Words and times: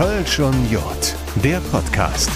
Kölsch 0.00 0.40
und 0.40 0.70
Jod, 0.70 1.14
der 1.44 1.60
Podcast. 1.60 2.30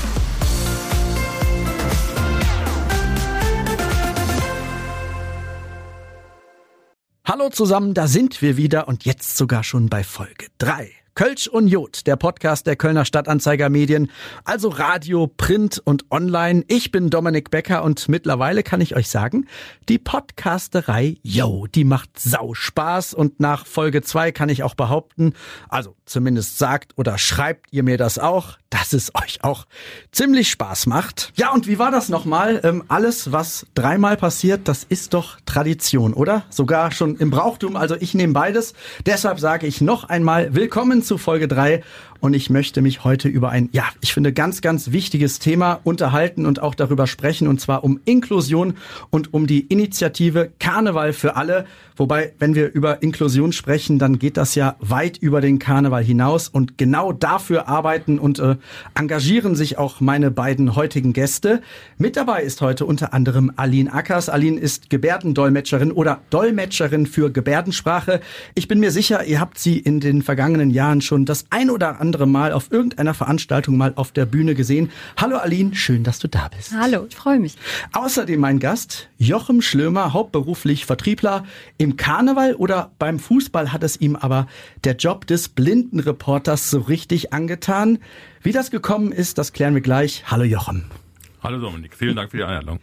Hallo 7.24 7.48
zusammen, 7.48 7.94
da 7.94 8.06
sind 8.06 8.42
wir 8.42 8.58
wieder 8.58 8.86
und 8.86 9.06
jetzt 9.06 9.38
sogar 9.38 9.64
schon 9.64 9.88
bei 9.88 10.04
Folge 10.04 10.48
3. 10.58 11.03
Kölsch 11.16 11.46
und 11.46 11.68
Jod, 11.68 12.08
der 12.08 12.16
Podcast 12.16 12.66
der 12.66 12.74
Kölner 12.74 13.04
Stadtanzeiger 13.04 13.68
Medien, 13.68 14.10
also 14.44 14.68
Radio, 14.68 15.28
Print 15.28 15.80
und 15.84 16.10
Online. 16.10 16.64
Ich 16.66 16.90
bin 16.90 17.08
Dominik 17.08 17.52
Becker 17.52 17.84
und 17.84 18.08
mittlerweile 18.08 18.64
kann 18.64 18.80
ich 18.80 18.96
euch 18.96 19.08
sagen, 19.08 19.46
die 19.88 19.98
Podcasterei, 19.98 21.18
yo, 21.22 21.68
die 21.72 21.84
macht 21.84 22.18
sau 22.18 22.52
Spaß 22.54 23.14
und 23.14 23.38
nach 23.38 23.64
Folge 23.64 24.02
2 24.02 24.32
kann 24.32 24.48
ich 24.48 24.64
auch 24.64 24.74
behaupten, 24.74 25.34
also 25.68 25.94
zumindest 26.04 26.58
sagt 26.58 26.94
oder 26.96 27.16
schreibt 27.16 27.66
ihr 27.70 27.84
mir 27.84 27.96
das 27.96 28.18
auch, 28.18 28.58
dass 28.68 28.92
es 28.92 29.12
euch 29.14 29.44
auch 29.44 29.66
ziemlich 30.10 30.50
Spaß 30.50 30.86
macht. 30.86 31.32
Ja, 31.36 31.52
und 31.52 31.68
wie 31.68 31.78
war 31.78 31.92
das 31.92 32.08
nochmal? 32.08 32.60
Ähm, 32.64 32.82
alles, 32.88 33.30
was 33.30 33.66
dreimal 33.76 34.16
passiert, 34.16 34.66
das 34.66 34.82
ist 34.82 35.14
doch 35.14 35.38
Tradition, 35.46 36.12
oder? 36.12 36.42
Sogar 36.50 36.90
schon 36.90 37.16
im 37.18 37.30
Brauchtum, 37.30 37.76
also 37.76 37.94
ich 37.94 38.14
nehme 38.14 38.32
beides. 38.32 38.74
Deshalb 39.06 39.38
sage 39.38 39.68
ich 39.68 39.80
noch 39.80 40.08
einmal 40.08 40.56
willkommen 40.56 41.03
zu 41.06 41.18
Folge 41.18 41.48
3 41.48 41.82
und 42.24 42.32
ich 42.32 42.48
möchte 42.48 42.80
mich 42.80 43.04
heute 43.04 43.28
über 43.28 43.50
ein, 43.50 43.68
ja, 43.72 43.84
ich 44.00 44.14
finde 44.14 44.32
ganz, 44.32 44.62
ganz 44.62 44.92
wichtiges 44.92 45.40
Thema 45.40 45.80
unterhalten 45.84 46.46
und 46.46 46.62
auch 46.62 46.74
darüber 46.74 47.06
sprechen 47.06 47.46
und 47.46 47.60
zwar 47.60 47.84
um 47.84 48.00
Inklusion 48.06 48.78
und 49.10 49.34
um 49.34 49.46
die 49.46 49.60
Initiative 49.60 50.50
Karneval 50.58 51.12
für 51.12 51.36
alle. 51.36 51.66
Wobei, 51.96 52.32
wenn 52.38 52.54
wir 52.54 52.72
über 52.72 53.02
Inklusion 53.02 53.52
sprechen, 53.52 53.98
dann 53.98 54.18
geht 54.18 54.38
das 54.38 54.54
ja 54.54 54.74
weit 54.80 55.18
über 55.18 55.42
den 55.42 55.58
Karneval 55.58 56.02
hinaus 56.02 56.48
und 56.48 56.78
genau 56.78 57.12
dafür 57.12 57.68
arbeiten 57.68 58.18
und 58.18 58.38
äh, 58.38 58.56
engagieren 58.94 59.54
sich 59.54 59.76
auch 59.76 60.00
meine 60.00 60.30
beiden 60.30 60.74
heutigen 60.74 61.12
Gäste. 61.12 61.60
Mit 61.98 62.16
dabei 62.16 62.42
ist 62.42 62.62
heute 62.62 62.86
unter 62.86 63.12
anderem 63.12 63.52
Aline 63.56 63.92
Ackers. 63.92 64.30
Aline 64.30 64.58
ist 64.58 64.88
Gebärdendolmetscherin 64.88 65.92
oder 65.92 66.22
Dolmetscherin 66.30 67.06
für 67.06 67.30
Gebärdensprache. 67.30 68.20
Ich 68.54 68.66
bin 68.66 68.80
mir 68.80 68.90
sicher, 68.90 69.24
ihr 69.24 69.40
habt 69.40 69.58
sie 69.58 69.78
in 69.78 70.00
den 70.00 70.22
vergangenen 70.22 70.70
Jahren 70.70 71.02
schon 71.02 71.26
das 71.26 71.44
ein 71.50 71.68
oder 71.68 72.00
andere 72.00 72.13
andere 72.14 72.28
Mal 72.28 72.52
auf 72.52 72.70
irgendeiner 72.70 73.12
Veranstaltung 73.12 73.76
mal 73.76 73.92
auf 73.96 74.12
der 74.12 74.24
Bühne 74.24 74.54
gesehen. 74.54 74.90
Hallo 75.16 75.36
Aline, 75.36 75.74
schön, 75.74 76.04
dass 76.04 76.20
du 76.20 76.28
da 76.28 76.48
bist. 76.48 76.72
Hallo, 76.72 77.06
ich 77.08 77.16
freue 77.16 77.40
mich. 77.40 77.56
Außerdem 77.92 78.38
mein 78.38 78.60
Gast, 78.60 79.08
Jochem 79.18 79.60
Schlömer, 79.60 80.12
hauptberuflich 80.12 80.86
Vertriebler. 80.86 81.44
Im 81.76 81.96
Karneval 81.96 82.54
oder 82.54 82.92
beim 83.00 83.18
Fußball 83.18 83.72
hat 83.72 83.82
es 83.82 84.00
ihm 84.00 84.14
aber 84.14 84.46
der 84.84 84.94
Job 84.94 85.26
des 85.26 85.48
Blindenreporters 85.48 86.70
so 86.70 86.78
richtig 86.78 87.32
angetan. 87.32 87.98
Wie 88.42 88.52
das 88.52 88.70
gekommen 88.70 89.10
ist, 89.10 89.38
das 89.38 89.52
klären 89.52 89.74
wir 89.74 89.82
gleich. 89.82 90.22
Hallo 90.30 90.44
Jochem. 90.44 90.84
Hallo 91.44 91.58
Dominik, 91.58 91.94
vielen 91.94 92.16
Dank 92.16 92.30
für 92.30 92.38
die 92.38 92.42
Einladung. 92.42 92.78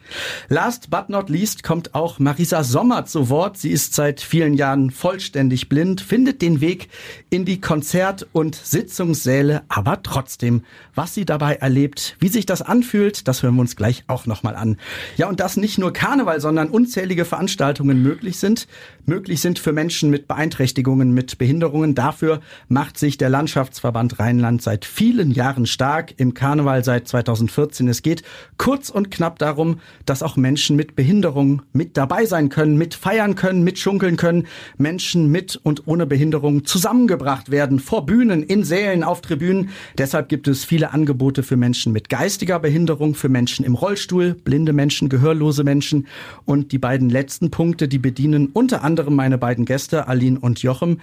Last 0.48 0.92
but 0.92 1.10
not 1.10 1.32
least 1.32 1.64
kommt 1.64 1.96
auch 1.96 2.20
Marisa 2.20 2.64
Sommer 2.64 3.06
zu 3.06 3.28
Wort. 3.28 3.58
Sie 3.58 3.72
ist 3.72 3.96
seit 3.96 4.22
vielen 4.22 4.54
Jahren 4.54 4.92
vollständig 4.92 5.68
blind, 5.68 6.00
findet 6.00 6.44
den 6.44 6.62
Weg 6.62 6.88
in 7.32 7.44
die 7.44 7.60
Konzert- 7.60 8.28
und 8.34 8.54
Sitzungssäle, 8.54 9.64
aber 9.68 10.04
trotzdem, 10.04 10.64
was 10.94 11.16
sie 11.16 11.26
dabei 11.26 11.56
erlebt, 11.56 12.18
wie 12.20 12.28
sich 12.28 12.46
das 12.46 12.62
anfühlt, 12.62 13.28
das 13.28 13.42
hören 13.42 13.56
wir 13.56 13.62
uns 13.62 13.76
gleich 13.76 14.04
auch 14.06 14.28
nochmal 14.28 14.56
an. 14.56 14.78
Ja, 15.18 15.28
und 15.28 15.40
dass 15.40 15.58
nicht 15.58 15.80
nur 15.80 15.92
Karneval, 15.92 16.40
sondern 16.40 16.70
unzählige 16.70 17.26
Veranstaltungen 17.26 18.04
möglich 18.04 18.38
sind, 18.38 18.68
möglich 19.08 19.42
sind 19.42 19.58
für 19.58 19.74
Menschen 19.74 20.12
mit 20.12 20.28
Beeinträchtigungen, 20.28 21.16
mit 21.16 21.40
Behinderungen. 21.40 21.96
Dafür 21.96 22.42
macht 22.68 23.00
sich 23.00 23.18
der 23.18 23.30
Landschaftsverband 23.30 24.20
Rheinland 24.20 24.62
seit 24.62 24.86
vielen 24.86 25.32
Jahren 25.32 25.66
stark, 25.66 26.14
im 26.18 26.36
Karneval 26.36 26.84
seit 26.84 27.08
2014. 27.08 27.88
Es 27.88 28.04
geht 28.04 28.22
kurz 28.62 28.92
und 28.92 29.10
knapp 29.10 29.40
darum, 29.40 29.80
dass 30.06 30.22
auch 30.22 30.38
Menschen 30.38 30.76
mit 30.76 30.96
Behinderung 30.96 31.64
mit 31.74 31.98
dabei 31.98 32.26
sein 32.26 32.50
können, 32.50 32.78
mit 32.78 32.94
feiern 32.94 33.34
können, 33.34 33.64
mit 33.64 33.80
schunkeln 33.80 34.18
können, 34.18 34.46
Menschen 34.78 35.32
mit 35.32 35.60
und 35.64 35.88
ohne 35.88 36.06
Behinderung 36.06 36.64
zusammengebracht 36.64 37.50
werden, 37.50 37.80
vor 37.80 38.06
Bühnen, 38.06 38.44
in 38.44 38.64
Sälen, 38.64 39.04
auf 39.04 39.22
Tribünen. 39.22 39.70
Deshalb 39.98 40.30
gibt 40.30 40.48
es 40.48 40.64
viele 40.64 40.94
Angebote 40.94 41.42
für 41.42 41.58
Menschen 41.58 41.92
mit 41.92 42.08
geistiger 42.08 42.60
Behinderung, 42.60 43.16
für 43.16 43.30
Menschen 43.30 43.66
im 43.66 43.74
Rollstuhl, 43.74 44.36
blinde 44.36 44.74
Menschen, 44.74 45.10
gehörlose 45.10 45.64
Menschen. 45.64 46.06
Und 46.46 46.72
die 46.72 46.78
beiden 46.78 47.10
letzten 47.10 47.50
Punkte, 47.50 47.88
die 47.88 47.98
bedienen 47.98 48.50
unter 48.54 48.84
anderem 48.84 49.16
meine 49.16 49.40
beiden 49.40 49.66
Gäste, 49.66 50.08
Aline 50.08 50.40
und 50.40 50.62
Jochem. 50.62 51.00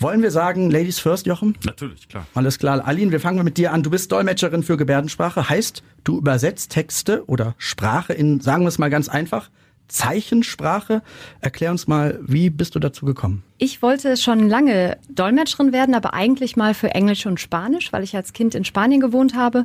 Wollen 0.00 0.22
wir 0.22 0.30
sagen, 0.30 0.70
Ladies 0.70 1.00
first, 1.00 1.26
Jochen? 1.26 1.56
Natürlich, 1.64 2.08
klar. 2.08 2.24
Alles 2.34 2.60
klar. 2.60 2.86
Aline, 2.86 3.10
wir 3.10 3.18
fangen 3.18 3.42
mit 3.44 3.58
dir 3.58 3.72
an. 3.72 3.82
Du 3.82 3.90
bist 3.90 4.12
Dolmetscherin 4.12 4.62
für 4.62 4.76
Gebärdensprache. 4.76 5.48
Heißt, 5.48 5.82
du 6.04 6.18
übersetzt 6.18 6.70
Texte 6.70 7.24
oder 7.26 7.56
Sprache 7.58 8.12
in, 8.12 8.40
sagen 8.40 8.62
wir 8.62 8.68
es 8.68 8.78
mal 8.78 8.90
ganz 8.90 9.08
einfach, 9.08 9.50
Zeichensprache. 9.88 11.02
Erklär 11.40 11.72
uns 11.72 11.88
mal, 11.88 12.20
wie 12.22 12.48
bist 12.48 12.76
du 12.76 12.78
dazu 12.78 13.06
gekommen? 13.06 13.42
Ich 13.56 13.82
wollte 13.82 14.16
schon 14.16 14.48
lange 14.48 14.98
Dolmetscherin 15.08 15.72
werden, 15.72 15.96
aber 15.96 16.14
eigentlich 16.14 16.56
mal 16.56 16.74
für 16.74 16.90
Englisch 16.94 17.26
und 17.26 17.40
Spanisch, 17.40 17.92
weil 17.92 18.04
ich 18.04 18.14
als 18.14 18.32
Kind 18.32 18.54
in 18.54 18.64
Spanien 18.64 19.00
gewohnt 19.00 19.34
habe. 19.34 19.64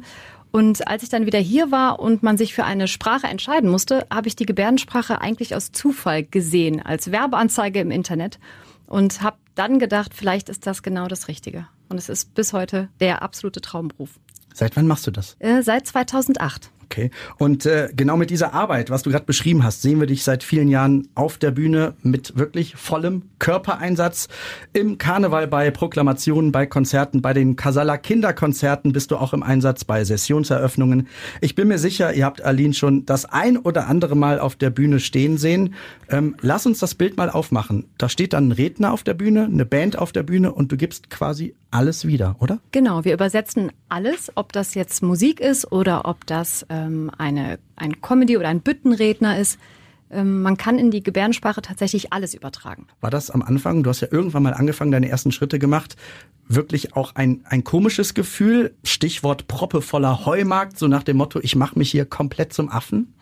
Und 0.50 0.88
als 0.88 1.04
ich 1.04 1.10
dann 1.10 1.28
wieder 1.28 1.40
hier 1.40 1.70
war 1.70 2.00
und 2.00 2.24
man 2.24 2.38
sich 2.38 2.56
für 2.56 2.64
eine 2.64 2.88
Sprache 2.88 3.28
entscheiden 3.28 3.70
musste, 3.70 4.08
habe 4.12 4.28
ich 4.28 4.36
die 4.36 4.48
Gebärdensprache 4.48 5.22
eigentlich 5.22 5.56
aus 5.56 5.72
Zufall 5.72 6.24
gesehen, 6.24 6.82
als 6.84 7.12
Werbeanzeige 7.12 7.80
im 7.80 7.92
Internet 7.92 8.40
und 8.88 9.22
habe 9.22 9.38
dann 9.56 9.80
gedacht, 9.80 10.14
vielleicht 10.14 10.50
ist 10.50 10.66
das 10.68 10.84
genau 10.84 11.08
das 11.08 11.28
Richtige. 11.28 11.68
Und 11.90 11.98
es 11.98 12.10
ist 12.10 12.34
bis 12.34 12.54
heute 12.54 12.90
der 13.00 13.22
absolute 13.22 13.62
Traumberuf. 13.62 14.20
Seit 14.54 14.76
wann 14.76 14.88
machst 14.88 15.08
du 15.08 15.12
das? 15.12 15.36
Äh, 15.40 15.64
seit 15.64 15.88
2008. 15.88 16.72
Okay. 16.86 17.12
Und 17.38 17.66
äh, 17.66 17.90
genau 17.96 18.18
mit 18.18 18.30
dieser 18.30 18.54
Arbeit, 18.54 18.90
was 18.90 19.04
du 19.04 19.10
gerade 19.10 19.26
beschrieben 19.26 19.64
hast, 19.64 19.82
sehen 19.82 20.00
wir 20.00 20.08
dich 20.08 20.24
seit 20.24 20.44
vielen 20.44 20.68
Jahren 20.68 21.08
auf 21.16 21.38
der 21.38 21.52
Bühne 21.52 21.94
mit 22.02 22.38
wirklich 22.38 22.76
vollem 22.76 23.24
Körpereinsatz. 23.40 24.28
Im 24.74 24.98
Karneval 24.98 25.48
bei 25.48 25.72
Proklamationen, 25.72 26.52
bei 26.52 26.66
Konzerten, 26.66 27.22
bei 27.22 27.34
den 27.34 27.56
Casala 27.56 27.98
Kinderkonzerten 27.98 28.94
bist 28.94 29.12
du 29.12 29.18
auch 29.18 29.34
im 29.34 29.44
Einsatz 29.44 29.86
bei 29.86 30.04
Sessionseröffnungen. 30.04 31.08
Ich 31.42 31.56
bin 31.56 31.68
mir 31.68 31.78
sicher, 31.78 32.14
ihr 32.14 32.26
habt 32.26 32.42
Aline 32.42 32.74
schon 32.74 33.06
das 33.06 33.26
ein 33.26 33.58
oder 33.58 33.88
andere 33.88 34.16
Mal 34.16 34.40
auf 34.40 34.56
der 34.56 34.70
Bühne 34.70 35.00
stehen 35.00 35.38
sehen. 35.38 35.76
Ähm, 36.10 36.36
lass 36.42 36.66
uns 36.66 36.80
das 36.80 36.96
Bild 36.96 37.18
mal 37.18 37.30
aufmachen. 37.30 37.86
Da 37.98 38.10
steht 38.10 38.34
dann 38.34 38.50
ein 38.50 38.52
Redner 38.52 38.94
auf 38.94 39.04
der 39.04 39.14
Bühne, 39.14 39.46
eine 39.46 39.66
Band 39.66 39.98
auf 39.98 40.12
der 40.12 40.24
Bühne 40.24 40.52
und 40.54 40.72
du 40.72 40.78
gibst 40.78 41.10
quasi 41.10 41.56
alles 41.72 42.06
wieder, 42.06 42.36
oder? 42.40 42.60
Genau, 42.72 43.04
wir 43.04 43.14
übersetzen 43.14 43.72
alles, 43.90 44.32
ob 44.36 44.54
das 44.54 44.76
jetzt 44.76 45.02
Musik 45.02 45.40
ist 45.40 45.72
oder 45.72 46.06
ob 46.06 46.26
das 46.26 46.66
ähm, 46.84 47.12
eine, 47.18 47.60
ein 47.76 48.02
Comedy 48.02 48.38
oder 48.38 48.50
ein 48.50 48.62
Büttenredner 48.62 49.38
ist. 49.38 49.60
Ähm, 50.12 50.42
man 50.42 50.58
kann 50.58 50.78
in 50.78 50.92
die 50.92 51.04
Gebärdensprache 51.04 51.62
tatsächlich 51.62 52.14
alles 52.14 52.34
übertragen. 52.34 52.88
War 53.02 53.10
das 53.10 53.32
am 53.32 53.42
Anfang, 53.42 53.84
du 53.84 53.90
hast 53.90 54.02
ja 54.02 54.08
irgendwann 54.12 54.44
mal 54.44 54.54
angefangen, 54.54 54.92
deine 54.92 55.10
ersten 55.10 55.32
Schritte 55.32 55.60
gemacht, 55.60 55.96
wirklich 56.48 56.96
auch 56.96 57.16
ein, 57.16 57.42
ein 57.46 57.64
komisches 57.64 58.14
Gefühl? 58.14 58.76
Stichwort 58.84 59.48
proppevoller 59.48 60.26
Heumarkt, 60.26 60.78
so 60.78 60.88
nach 60.88 61.04
dem 61.04 61.18
Motto, 61.18 61.40
ich 61.42 61.56
mache 61.56 61.78
mich 61.78 61.90
hier 61.90 62.06
komplett 62.06 62.54
zum 62.54 62.70
Affen? 62.70 63.14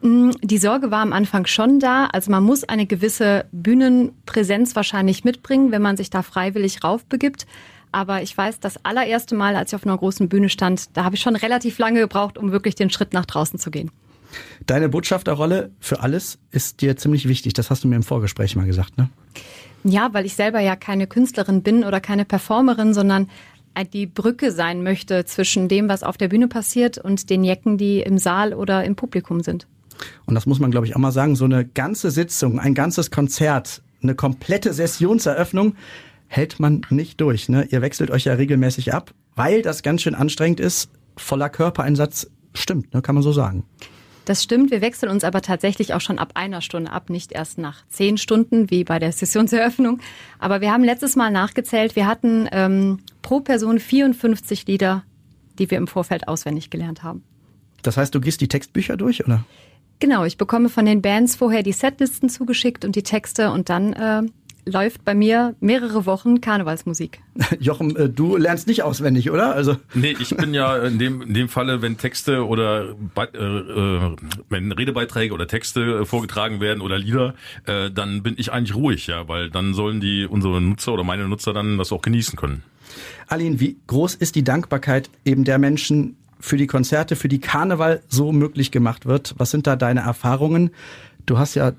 Mm, 0.00 0.30
die 0.42 0.58
Sorge 0.58 0.90
war 0.90 1.00
am 1.00 1.12
Anfang 1.12 1.46
schon 1.46 1.80
da. 1.80 2.06
Also 2.06 2.30
man 2.30 2.42
muss 2.42 2.64
eine 2.64 2.86
gewisse 2.86 3.46
Bühnenpräsenz 3.52 4.76
wahrscheinlich 4.76 5.24
mitbringen, 5.24 5.70
wenn 5.70 5.82
man 5.82 5.96
sich 5.96 6.10
da 6.10 6.22
freiwillig 6.22 6.84
raufbegibt. 6.84 7.46
Aber 7.92 8.22
ich 8.22 8.36
weiß, 8.36 8.60
das 8.60 8.84
allererste 8.84 9.34
Mal, 9.34 9.56
als 9.56 9.72
ich 9.72 9.76
auf 9.76 9.86
einer 9.86 9.96
großen 9.96 10.28
Bühne 10.28 10.48
stand, 10.48 10.96
da 10.96 11.04
habe 11.04 11.16
ich 11.16 11.22
schon 11.22 11.36
relativ 11.36 11.78
lange 11.78 12.00
gebraucht, 12.00 12.38
um 12.38 12.52
wirklich 12.52 12.74
den 12.74 12.90
Schritt 12.90 13.12
nach 13.12 13.26
draußen 13.26 13.58
zu 13.58 13.70
gehen. 13.70 13.90
Deine 14.66 14.88
Botschafterrolle 14.88 15.70
für 15.80 16.00
alles 16.00 16.38
ist 16.50 16.82
dir 16.82 16.96
ziemlich 16.96 17.28
wichtig. 17.28 17.54
Das 17.54 17.70
hast 17.70 17.84
du 17.84 17.88
mir 17.88 17.96
im 17.96 18.02
Vorgespräch 18.02 18.56
mal 18.56 18.66
gesagt, 18.66 18.98
ne? 18.98 19.08
Ja, 19.84 20.12
weil 20.12 20.26
ich 20.26 20.34
selber 20.34 20.60
ja 20.60 20.76
keine 20.76 21.06
Künstlerin 21.06 21.62
bin 21.62 21.84
oder 21.84 22.00
keine 22.00 22.24
Performerin, 22.24 22.92
sondern 22.92 23.28
die 23.92 24.06
Brücke 24.06 24.50
sein 24.50 24.82
möchte 24.82 25.24
zwischen 25.24 25.68
dem, 25.68 25.88
was 25.88 26.02
auf 26.02 26.16
der 26.16 26.28
Bühne 26.28 26.48
passiert 26.48 26.98
und 26.98 27.30
den 27.30 27.44
Jecken, 27.44 27.78
die 27.78 28.00
im 28.00 28.18
Saal 28.18 28.52
oder 28.52 28.84
im 28.84 28.96
Publikum 28.96 29.40
sind. 29.40 29.66
Und 30.26 30.34
das 30.34 30.46
muss 30.46 30.58
man, 30.58 30.70
glaube 30.70 30.86
ich, 30.86 30.96
auch 30.96 31.00
mal 31.00 31.12
sagen, 31.12 31.36
so 31.36 31.44
eine 31.44 31.64
ganze 31.64 32.10
Sitzung, 32.10 32.58
ein 32.58 32.74
ganzes 32.74 33.10
Konzert, 33.10 33.82
eine 34.02 34.14
komplette 34.14 34.72
Sessionseröffnung 34.72 35.76
hält 36.28 36.60
man 36.60 36.82
nicht 36.90 37.20
durch. 37.20 37.48
Ne? 37.48 37.66
Ihr 37.70 37.82
wechselt 37.82 38.10
euch 38.10 38.24
ja 38.24 38.34
regelmäßig 38.34 38.94
ab, 38.94 39.12
weil 39.34 39.62
das 39.62 39.82
ganz 39.82 40.02
schön 40.02 40.14
anstrengend 40.14 40.60
ist. 40.60 40.90
Voller 41.16 41.48
Körpereinsatz 41.48 42.30
stimmt, 42.54 42.94
ne? 42.94 43.02
kann 43.02 43.14
man 43.14 43.22
so 43.22 43.32
sagen. 43.32 43.64
Das 44.28 44.42
stimmt, 44.42 44.70
wir 44.70 44.82
wechseln 44.82 45.10
uns 45.10 45.24
aber 45.24 45.40
tatsächlich 45.40 45.94
auch 45.94 46.02
schon 46.02 46.18
ab 46.18 46.32
einer 46.34 46.60
Stunde 46.60 46.92
ab, 46.92 47.08
nicht 47.08 47.32
erst 47.32 47.56
nach 47.56 47.86
zehn 47.88 48.18
Stunden 48.18 48.70
wie 48.70 48.84
bei 48.84 48.98
der 48.98 49.10
Sessionseröffnung. 49.10 50.00
Aber 50.38 50.60
wir 50.60 50.70
haben 50.70 50.84
letztes 50.84 51.16
Mal 51.16 51.30
nachgezählt, 51.30 51.96
wir 51.96 52.06
hatten 52.06 52.46
ähm, 52.52 52.98
pro 53.22 53.40
Person 53.40 53.78
54 53.78 54.66
Lieder, 54.66 55.02
die 55.58 55.70
wir 55.70 55.78
im 55.78 55.86
Vorfeld 55.86 56.28
auswendig 56.28 56.68
gelernt 56.68 57.02
haben. 57.02 57.24
Das 57.82 57.96
heißt, 57.96 58.14
du 58.14 58.20
gehst 58.20 58.42
die 58.42 58.48
Textbücher 58.48 58.98
durch, 58.98 59.24
oder? 59.24 59.46
Genau, 59.98 60.24
ich 60.24 60.36
bekomme 60.36 60.68
von 60.68 60.84
den 60.84 61.00
Bands 61.00 61.34
vorher 61.34 61.62
die 61.62 61.72
Setlisten 61.72 62.28
zugeschickt 62.28 62.84
und 62.84 62.96
die 62.96 63.02
Texte 63.02 63.50
und 63.50 63.70
dann 63.70 63.94
äh, 63.94 64.22
läuft 64.68 65.04
bei 65.04 65.14
mir 65.14 65.54
mehrere 65.60 66.06
Wochen 66.06 66.40
Karnevalsmusik. 66.40 67.20
Jochen, 67.60 67.96
äh, 67.96 68.08
du 68.08 68.36
lernst 68.36 68.66
nicht 68.66 68.82
auswendig, 68.82 69.30
oder? 69.30 69.54
Also 69.54 69.76
nee, 69.94 70.14
ich 70.18 70.36
bin 70.36 70.54
ja 70.54 70.76
in 70.76 70.98
dem, 70.98 71.22
in 71.22 71.34
dem 71.34 71.48
Falle, 71.48 71.82
wenn 71.82 71.96
Texte 71.96 72.46
oder 72.46 72.94
äh, 73.16 73.38
äh, 73.38 74.16
wenn 74.48 74.72
Redebeiträge 74.72 75.34
oder 75.34 75.46
Texte 75.46 76.06
vorgetragen 76.06 76.60
werden 76.60 76.80
oder 76.80 76.98
Lieder, 76.98 77.34
äh, 77.66 77.90
dann 77.90 78.22
bin 78.22 78.34
ich 78.36 78.52
eigentlich 78.52 78.76
ruhig, 78.76 79.06
ja, 79.06 79.28
weil 79.28 79.50
dann 79.50 79.74
sollen 79.74 80.00
die 80.00 80.26
unsere 80.26 80.60
Nutzer 80.60 80.92
oder 80.92 81.04
meine 81.04 81.26
Nutzer 81.26 81.52
dann 81.52 81.78
das 81.78 81.92
auch 81.92 82.02
genießen 82.02 82.36
können. 82.36 82.62
Aline, 83.26 83.60
wie 83.60 83.76
groß 83.86 84.14
ist 84.14 84.34
die 84.34 84.44
Dankbarkeit 84.44 85.10
eben 85.24 85.44
der 85.44 85.58
Menschen 85.58 86.16
für 86.40 86.56
die 86.56 86.66
Konzerte, 86.66 87.16
für 87.16 87.28
die 87.28 87.40
Karneval 87.40 88.02
so 88.08 88.32
möglich 88.32 88.70
gemacht 88.70 89.06
wird? 89.06 89.34
Was 89.38 89.50
sind 89.50 89.66
da 89.66 89.76
deine 89.76 90.00
Erfahrungen? 90.00 90.70
Du 91.26 91.38
hast 91.38 91.54
ja 91.54 91.72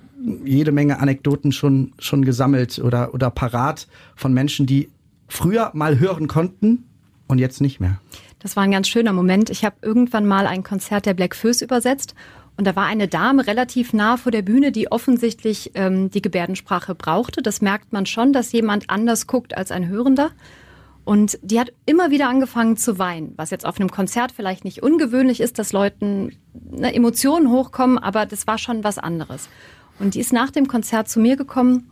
jede 0.44 0.71
Menge 0.71 1.00
Anekdoten 1.00 1.51
schon, 1.51 1.94
schon 2.00 2.25
gesammelt 2.25 2.80
oder, 2.80 3.13
oder 3.13 3.30
parat 3.30 3.88
von 4.16 4.33
Menschen, 4.33 4.66
die 4.66 4.89
früher 5.27 5.71
mal 5.74 6.00
hören 6.00 6.27
konnten 6.27 6.86
und 7.27 7.39
jetzt 7.39 7.62
nicht 7.62 7.80
mehr. 7.80 8.00
Das 8.39 8.56
war 8.56 8.63
ein 8.63 8.71
ganz 8.71 8.88
schöner 8.88 9.13
Moment. 9.13 9.50
Ich 9.50 9.66
habe 9.66 9.75
irgendwann 9.81 10.25
mal 10.25 10.48
ein 10.48 10.63
Konzert 10.63 11.06
der 11.06 11.13
Black 11.13 11.36
Föß 11.36 11.62
übersetzt 11.62 12.16
und 12.57 12.66
da 12.66 12.75
war 12.75 12.86
eine 12.86 13.07
Dame 13.07 13.48
relativ 13.48 13.94
nah 13.94 14.18
vor 14.18 14.31
der 14.31 14.42
Bühne, 14.42 14.71
die 14.71 14.92
offensichtlich 14.92 15.71
ähm, 15.75 16.10
die 16.10 16.22
Gebärdensprache 16.22 16.95
brauchte. 16.95 17.42
Das 17.42 17.62
merkt 17.62 17.94
man 17.94 18.06
schon, 18.06 18.33
dass 18.33 18.51
jemand 18.51 18.89
anders 18.89 19.27
guckt 19.27 19.56
als 19.56 19.72
ein 19.72 19.88
Hörender. 19.88 20.31
Und 21.06 21.39
die 21.42 21.60
hat 21.60 21.72
immer 21.86 22.12
wieder 22.12 22.27
angefangen 22.27 22.77
zu 22.77 23.00
weinen, 23.00 23.33
was 23.38 23.50
jetzt 23.50 23.65
auf 23.65 23.80
einem 23.80 23.89
Konzert 23.89 24.31
vielleicht 24.31 24.63
nicht 24.63 24.83
ungewöhnlich 24.83 25.39
ist, 25.39 25.57
dass 25.57 25.72
Leuten 25.72 26.38
ne, 26.54 26.94
Emotionen 26.94 27.50
hochkommen, 27.50 27.98
aber 27.98 28.25
das 28.25 28.45
war 28.45 28.57
schon 28.57 28.83
was 28.83 28.98
anderes. 28.98 29.50
Und 30.00 30.16
die 30.16 30.19
ist 30.19 30.34
nach 30.34 30.50
dem 30.50 30.68
Konzert 30.68 31.10
zu 31.10 31.19
mir 31.19 31.36
gekommen 31.36 31.90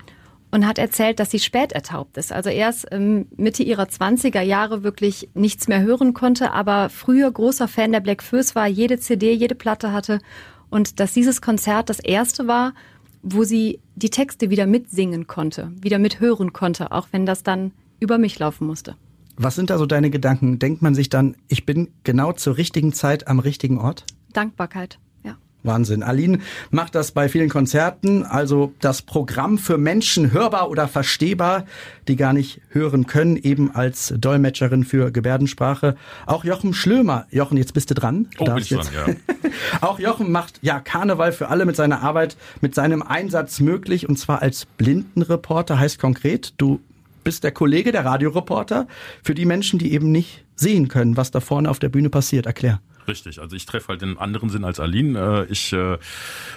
und 0.52 0.66
hat 0.66 0.78
erzählt, 0.78 1.20
dass 1.20 1.32
sie 1.32 1.40
spät 1.40 1.74
ertaubt 1.74 2.18
ist. 2.18 2.32
Also 2.32 2.50
erst 2.50 2.88
ähm, 2.92 3.28
Mitte 3.36 3.64
ihrer 3.64 3.84
20er 3.84 4.42
Jahre 4.42 4.84
wirklich 4.84 5.30
nichts 5.34 5.68
mehr 5.68 5.82
hören 5.82 6.14
konnte, 6.14 6.52
aber 6.52 6.90
früher 6.90 7.30
großer 7.30 7.68
Fan 7.68 7.92
der 7.92 8.00
Black 8.00 8.24
Föß 8.24 8.56
war, 8.56 8.68
jede 8.68 9.00
CD, 9.00 9.34
jede 9.34 9.56
Platte 9.56 9.92
hatte 9.92 10.20
und 10.70 11.00
dass 11.00 11.14
dieses 11.14 11.42
Konzert 11.42 11.90
das 11.90 12.00
erste 12.00 12.48
war, 12.48 12.74
wo 13.24 13.44
sie 13.44 13.80
die 13.96 14.10
Texte 14.10 14.50
wieder 14.50 14.68
mitsingen 14.68 15.28
konnte, 15.28 15.72
wieder 15.82 16.00
mithören 16.00 16.54
konnte, 16.54 16.92
auch 16.92 17.08
wenn 17.12 17.26
das 17.26 17.44
dann 17.44 17.72
über 18.00 18.18
mich 18.18 18.40
laufen 18.40 18.68
musste. 18.68 18.96
Was 19.36 19.56
sind 19.56 19.70
da 19.70 19.78
so 19.78 19.86
deine 19.86 20.10
Gedanken? 20.10 20.60
Denkt 20.60 20.82
man 20.82 20.96
sich 20.96 21.10
dann, 21.10 21.36
ich 21.48 21.66
bin 21.66 21.90
genau 22.04 22.32
zur 22.32 22.58
richtigen 22.58 22.94
Zeit 22.94 23.28
am 23.28 23.40
richtigen 23.40 23.78
Ort? 23.80 24.06
Dankbarkeit. 24.34 24.98
Wahnsinn. 25.68 26.02
Aline 26.02 26.40
macht 26.72 26.96
das 26.96 27.12
bei 27.12 27.30
vielen 27.30 27.50
Konzerten, 27.50 28.24
also 28.24 28.74
das 28.80 29.04
Programm 29.04 29.58
für 29.58 29.78
Menschen 29.78 30.32
hörbar 30.32 30.70
oder 30.72 30.88
verstehbar, 30.88 31.66
die 32.08 32.16
gar 32.16 32.34
nicht 32.34 32.62
hören 32.70 33.06
können, 33.06 33.38
eben 33.38 33.76
als 33.76 34.14
Dolmetscherin 34.18 34.84
für 34.84 35.12
Gebärdensprache. 35.12 35.96
Auch 36.26 36.44
Jochen 36.44 36.74
Schlömer. 36.74 37.28
Jochen, 37.30 37.58
jetzt 37.58 37.74
bist 37.74 37.92
du 37.92 37.94
dran. 37.94 38.28
Du 38.38 38.46
oh, 38.46 38.46
bin 38.46 38.58
ich 38.58 38.70
dran, 38.70 38.88
ja. 38.94 39.14
Auch 39.82 40.00
Jochen 40.00 40.32
macht 40.32 40.60
ja 40.62 40.80
Karneval 40.80 41.32
für 41.32 41.50
alle 41.50 41.66
mit 41.66 41.76
seiner 41.76 42.02
Arbeit, 42.02 42.38
mit 42.62 42.74
seinem 42.74 43.02
Einsatz 43.02 43.60
möglich 43.60 44.10
und 44.10 44.18
zwar 44.18 44.42
als 44.42 44.66
Blindenreporter 44.66 45.80
heißt 45.80 46.00
konkret, 46.00 46.54
du 46.58 46.80
bist 47.24 47.44
der 47.44 47.52
Kollege, 47.52 47.92
der 47.92 48.06
Radioreporter 48.06 48.88
für 49.22 49.36
die 49.36 49.46
Menschen, 49.46 49.80
die 49.80 49.92
eben 49.92 50.12
nicht 50.12 50.46
sehen 50.56 50.88
können, 50.88 51.18
was 51.18 51.30
da 51.32 51.42
vorne 51.42 51.70
auf 51.70 51.80
der 51.80 51.90
Bühne 51.90 52.10
passiert. 52.10 52.46
Erklär. 52.46 52.80
Richtig, 53.08 53.40
also 53.40 53.56
ich 53.56 53.66
treffe 53.66 53.90
halt 53.90 54.02
den 54.02 54.18
anderen 54.18 54.50
Sinn 54.50 54.66
als 54.66 54.82
Aline. 54.82 55.46
Äh, 55.48 55.52
ich 55.52 55.72
äh, 55.72 55.98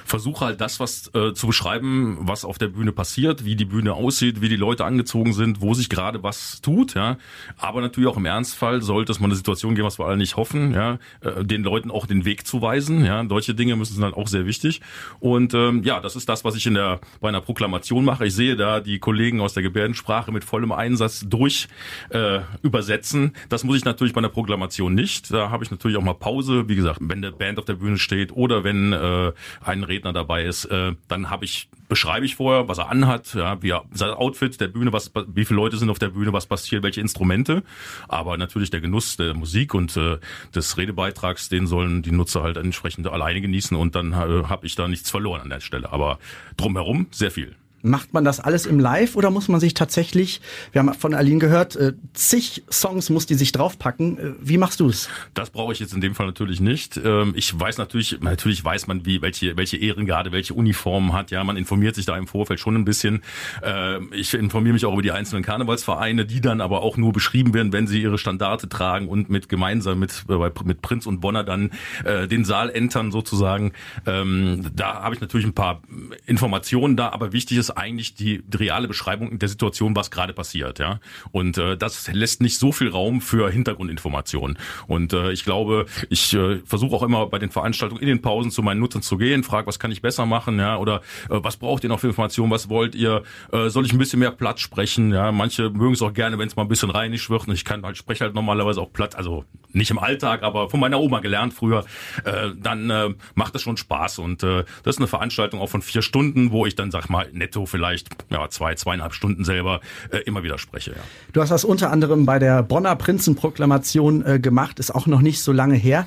versuche 0.05 0.47
halt 0.47 0.61
das, 0.61 0.81
was 0.81 1.09
äh, 1.15 1.33
zu 1.33 1.47
beschreiben, 1.47 2.19
was 2.23 2.45
auf 2.45 2.59
der 2.59 2.69
Bühne 2.69 2.91
passiert, 2.91 3.45
wie 3.45 3.55
die 3.55 3.65
Bühne 3.65 3.95
aussieht, 3.95 4.41
wie 4.41 4.49
die 4.49 4.57
Leute 4.57 4.85
angezogen 4.85 5.33
sind, 5.33 5.61
wo 5.61 5.75
sich 5.75 5.89
gerade 5.89 6.25
was 6.25 6.61
tut, 6.61 6.95
ja. 6.95 7.19
Aber 7.57 7.81
natürlich 7.81 8.11
auch 8.11 8.17
im 8.17 8.27
Ernstfall 8.27 8.83
sollte 8.83 9.13
es 9.13 9.21
mal 9.21 9.27
eine 9.27 9.37
Situation 9.37 9.77
geben, 9.77 9.87
was 9.87 10.01
wir 10.01 10.07
alle 10.07 10.17
nicht 10.17 10.37
hoffen, 10.37 10.73
ja, 10.73 10.99
den 11.41 11.63
Leuten 11.63 11.91
auch 11.91 12.07
den 12.07 12.25
Weg 12.25 12.47
zu 12.47 12.63
weisen, 12.63 13.05
ja. 13.05 13.25
Solche 13.29 13.55
Dinge 13.55 13.77
müssen 13.77 13.95
sind 13.95 14.03
halt 14.03 14.15
auch 14.15 14.27
sehr 14.27 14.47
wichtig. 14.47 14.81
Und 15.21 15.55
ähm, 15.55 15.83
ja, 15.85 16.01
das 16.01 16.17
ist 16.17 16.29
das, 16.29 16.45
was 16.45 16.57
ich 16.57 16.67
in 16.67 16.75
der 16.75 17.01
bei 17.21 17.29
einer 17.29 17.41
Proklamation 17.41 18.05
mache. 18.05 18.27
Ich 18.27 18.35
sehe 18.35 18.57
da 18.57 18.81
die 18.81 18.99
Kollegen 18.99 19.41
aus 19.41 19.55
der 19.55 19.63
Gebärdensprache 19.63 20.33
mit 20.33 20.45
vollem 20.45 20.73
Einsatz 20.73 21.25
durch 21.29 21.69
äh, 22.09 22.41
übersetzen. 22.63 23.35
Das 23.49 23.63
muss 23.63 23.77
ich 23.77 23.85
natürlich 23.85 24.15
bei 24.15 24.19
einer 24.19 24.29
Proklamation 24.29 24.95
nicht. 24.95 25.33
Da 25.33 25.51
habe 25.51 25.63
ich 25.63 25.71
natürlich 25.71 25.97
auch 25.97 26.03
mal 26.03 26.15
Pause 26.15 26.40
Pause, 26.41 26.69
wie 26.69 26.77
gesagt, 26.77 27.01
wenn 27.03 27.21
der 27.21 27.33
Band 27.33 27.59
auf 27.59 27.67
der 27.67 27.75
Bühne 27.75 27.99
steht 27.99 28.33
oder 28.33 28.65
wenn 28.65 28.95
äh, 28.95 29.33
ein 29.63 29.85
Redner 29.85 30.15
dabei 30.15 30.45
ist, 30.45 30.65
äh, 30.65 30.95
dann 31.09 31.29
habe 31.29 31.45
ich 31.45 31.69
beschreibe 31.89 32.25
ich 32.25 32.37
vorher, 32.37 32.69
was 32.69 32.79
er 32.79 32.89
anhat, 32.89 33.35
ja, 33.35 33.61
wie 33.63 33.71
er, 33.71 33.85
sein 33.93 34.11
Outfit 34.11 34.61
der 34.61 34.69
Bühne, 34.69 34.93
was 34.93 35.11
wie 35.35 35.45
viele 35.45 35.57
Leute 35.57 35.77
sind 35.77 35.91
auf 35.91 35.99
der 35.99 36.11
Bühne, 36.11 36.33
was 36.33 36.47
passiert, 36.47 36.83
welche 36.83 37.01
Instrumente, 37.01 37.63
aber 38.09 38.39
natürlich 38.39 38.71
der 38.71 38.81
Genuss 38.81 39.17
der 39.17 39.35
Musik 39.35 39.75
und 39.75 39.97
äh, 39.97 40.19
des 40.55 40.79
Redebeitrags, 40.79 41.49
den 41.49 41.67
sollen 41.67 42.03
die 42.03 42.13
Nutzer 42.13 42.43
halt 42.43 42.57
entsprechend 42.57 43.07
alleine 43.09 43.41
genießen 43.41 43.77
und 43.77 43.95
dann 43.95 44.13
äh, 44.13 44.15
habe 44.15 44.67
ich 44.67 44.77
da 44.77 44.89
nichts 44.89 45.11
verloren 45.11 45.43
an 45.43 45.51
der 45.51 45.61
Stelle, 45.61 45.93
aber 45.93 46.19
drumherum 46.57 47.09
sehr 47.11 47.31
viel. 47.31 47.55
Macht 47.83 48.13
man 48.13 48.25
das 48.25 48.41
alles 48.41 48.67
im 48.67 48.79
Live 48.79 49.17
oder 49.17 49.31
muss 49.31 49.49
man 49.49 49.59
sich 49.59 49.73
tatsächlich, 49.73 50.43
wir 50.73 50.81
haben 50.81 50.93
von 50.93 51.15
Aline 51.15 51.39
gehört, 51.39 51.77
äh, 51.77 51.95
zig 52.13 52.63
Songs 52.71 53.09
muss 53.09 53.25
die 53.25 53.35
sich 53.35 53.53
draufpacken. 53.53 54.19
Äh, 54.19 54.33
wie 54.41 54.59
machst 54.59 54.81
du 54.81 54.89
es? 54.89 55.09
Das 55.33 55.49
brauche 55.49 55.73
ich 55.73 55.79
jetzt 55.79 55.95
in 55.95 56.03
dem 56.03 56.15
Fall 56.15 56.27
natürlich 56.27 56.61
nicht. 56.61 57.01
Ähm, 57.03 57.33
ich 57.35 57.59
weiß 57.59 57.79
natürlich, 57.79 58.21
natürlich 58.21 58.63
weiß 58.63 58.87
man, 58.87 59.07
wie 59.07 59.23
welche 59.23 59.57
welche 59.57 59.79
Ehrengarde, 59.79 60.31
welche 60.31 60.53
Uniformen 60.53 61.15
hat. 61.15 61.31
Ja, 61.31 61.43
man 61.43 61.57
informiert 61.57 61.95
sich 61.95 62.05
da 62.05 62.17
im 62.17 62.27
Vorfeld 62.27 62.61
schon 62.61 62.75
ein 62.75 62.85
bisschen. 62.85 63.23
Ähm, 63.63 64.11
ich 64.13 64.35
informiere 64.35 64.75
mich 64.75 64.85
auch 64.85 64.93
über 64.93 65.03
die 65.03 65.13
einzelnen 65.13 65.43
Karnevalsvereine, 65.43 66.27
die 66.27 66.43
dann 66.43 66.61
aber 66.61 66.83
auch 66.83 66.99
nur 66.99 67.13
beschrieben 67.13 67.55
werden, 67.55 67.73
wenn 67.73 67.87
sie 67.87 68.03
ihre 68.03 68.19
Standarte 68.19 68.69
tragen 68.69 69.09
und 69.09 69.31
mit 69.31 69.49
gemeinsam 69.49 69.99
mit 70.01 70.25
äh, 70.29 70.51
mit 70.65 70.83
Prinz 70.83 71.07
und 71.07 71.21
Bonner 71.21 71.45
dann 71.45 71.71
den 72.05 72.45
Saal 72.45 72.71
entern 72.71 73.11
sozusagen. 73.13 73.73
Ähm, 74.07 74.71
da 74.75 75.03
habe 75.03 75.15
ich 75.15 75.21
natürlich 75.21 75.47
ein 75.47 75.55
paar 75.55 75.83
Informationen 76.27 76.97
da, 76.97 77.11
aber 77.11 77.33
wichtig 77.33 77.59
ist 77.59 77.70
eigentlich 77.77 78.15
die, 78.15 78.43
die 78.43 78.57
reale 78.57 78.89
Beschreibung 78.89 79.39
der 79.39 79.49
Situation, 79.49 79.97
was 79.97 80.11
gerade 80.11 80.33
passiert, 80.33 80.79
ja. 80.79 81.01
Und 81.33 81.59
äh, 81.59 81.77
das 81.77 82.11
lässt 82.13 82.41
nicht 82.41 82.59
so 82.59 82.73
viel 82.73 82.89
Raum 82.89 83.21
für 83.21 83.51
Hintergrundinformationen. 83.51 84.59
Und 84.87 85.13
äh, 85.13 85.33
ich 85.33 85.45
glaube, 85.45 85.87
ich 86.09 86.35
äh, 86.35 86.59
versuche 86.65 86.95
auch 86.97 87.03
immer 87.03 87.27
bei 87.27 87.39
den 87.39 87.51
Veranstaltungen 87.51 88.01
in 88.03 88.09
den 88.09 88.23
Pausen 88.23 88.51
zu 88.51 88.63
meinen 88.63 88.81
Nutzern 88.81 89.03
zu 89.03 89.17
gehen, 89.17 89.43
frage, 89.45 89.67
was 89.67 89.79
kann 89.79 89.93
ich 89.93 90.03
besser 90.03 90.27
machen, 90.27 90.59
ja, 90.59 90.77
oder 90.77 90.97
äh, 91.29 91.39
was 91.43 91.57
braucht 91.57 91.85
ihr 91.85 91.89
noch 91.89 92.01
für 92.01 92.09
Informationen, 92.09 92.51
was 92.51 92.69
wollt 92.69 92.95
ihr, 92.95 93.23
äh, 93.53 93.69
soll 93.69 93.87
ich 93.87 93.93
ein 93.93 93.99
bisschen 93.99 94.21
mehr 94.21 94.31
Platz 94.33 94.61
sprechen, 94.61 95.13
ja. 95.13 95.33
Manche 95.33 95.71
mögen 95.71 95.95
es 95.95 96.03
auch 96.03 96.13
gerne, 96.13 96.39
wenn 96.39 96.49
es 96.49 96.57
mal 96.57 96.63
ein 96.63 96.69
bisschen 96.69 96.91
reinig 96.91 97.29
wird. 97.31 97.49
Und 97.49 97.55
ich 97.55 97.65
kann 97.65 97.85
halt 97.85 97.97
spreche 97.97 98.25
halt 98.25 98.35
normalerweise 98.35 98.81
auch 98.81 98.93
Platz, 98.93 99.15
also 99.15 99.45
nicht 99.73 99.91
im 99.91 99.99
Alltag, 99.99 100.43
aber 100.43 100.69
von 100.69 100.81
meiner 100.81 101.01
Oma 101.01 101.21
gelernt 101.21 101.55
früher. 101.55 101.85
Äh, 102.25 102.51
dann 102.57 102.91
äh, 102.91 103.15
macht 103.35 103.55
das 103.55 103.63
schon 103.63 103.77
Spaß 103.77 104.19
und 104.19 104.43
äh, 104.43 104.65
das 104.83 104.97
ist 104.97 104.99
eine 104.99 105.07
Veranstaltung 105.07 105.61
auch 105.61 105.69
von 105.69 105.83
vier 105.83 106.03
Stunden, 106.03 106.51
wo 106.51 106.67
ich 106.67 106.75
dann 106.75 106.91
sag 106.91 107.09
mal 107.09 107.29
netto 107.33 107.60
so 107.61 107.67
vielleicht 107.67 108.09
ja, 108.31 108.49
zwei, 108.49 108.75
zweieinhalb 108.75 109.13
Stunden 109.13 109.45
selber 109.45 109.81
äh, 110.11 110.19
immer 110.19 110.43
wieder 110.43 110.57
spreche. 110.57 110.93
Ja. 110.93 111.03
Du 111.33 111.43
hast 111.43 111.51
das 111.51 111.65
unter 111.65 111.91
anderem 111.91 112.25
bei 112.25 112.39
der 112.39 112.63
Bonner 112.63 112.97
Prinzenproklamation 112.97 114.25
äh, 114.25 114.39
gemacht, 114.39 114.79
ist 114.79 114.95
auch 114.95 115.07
noch 115.07 115.21
nicht 115.21 115.43
so 115.43 115.53
lange 115.53 115.75
her. 115.75 116.07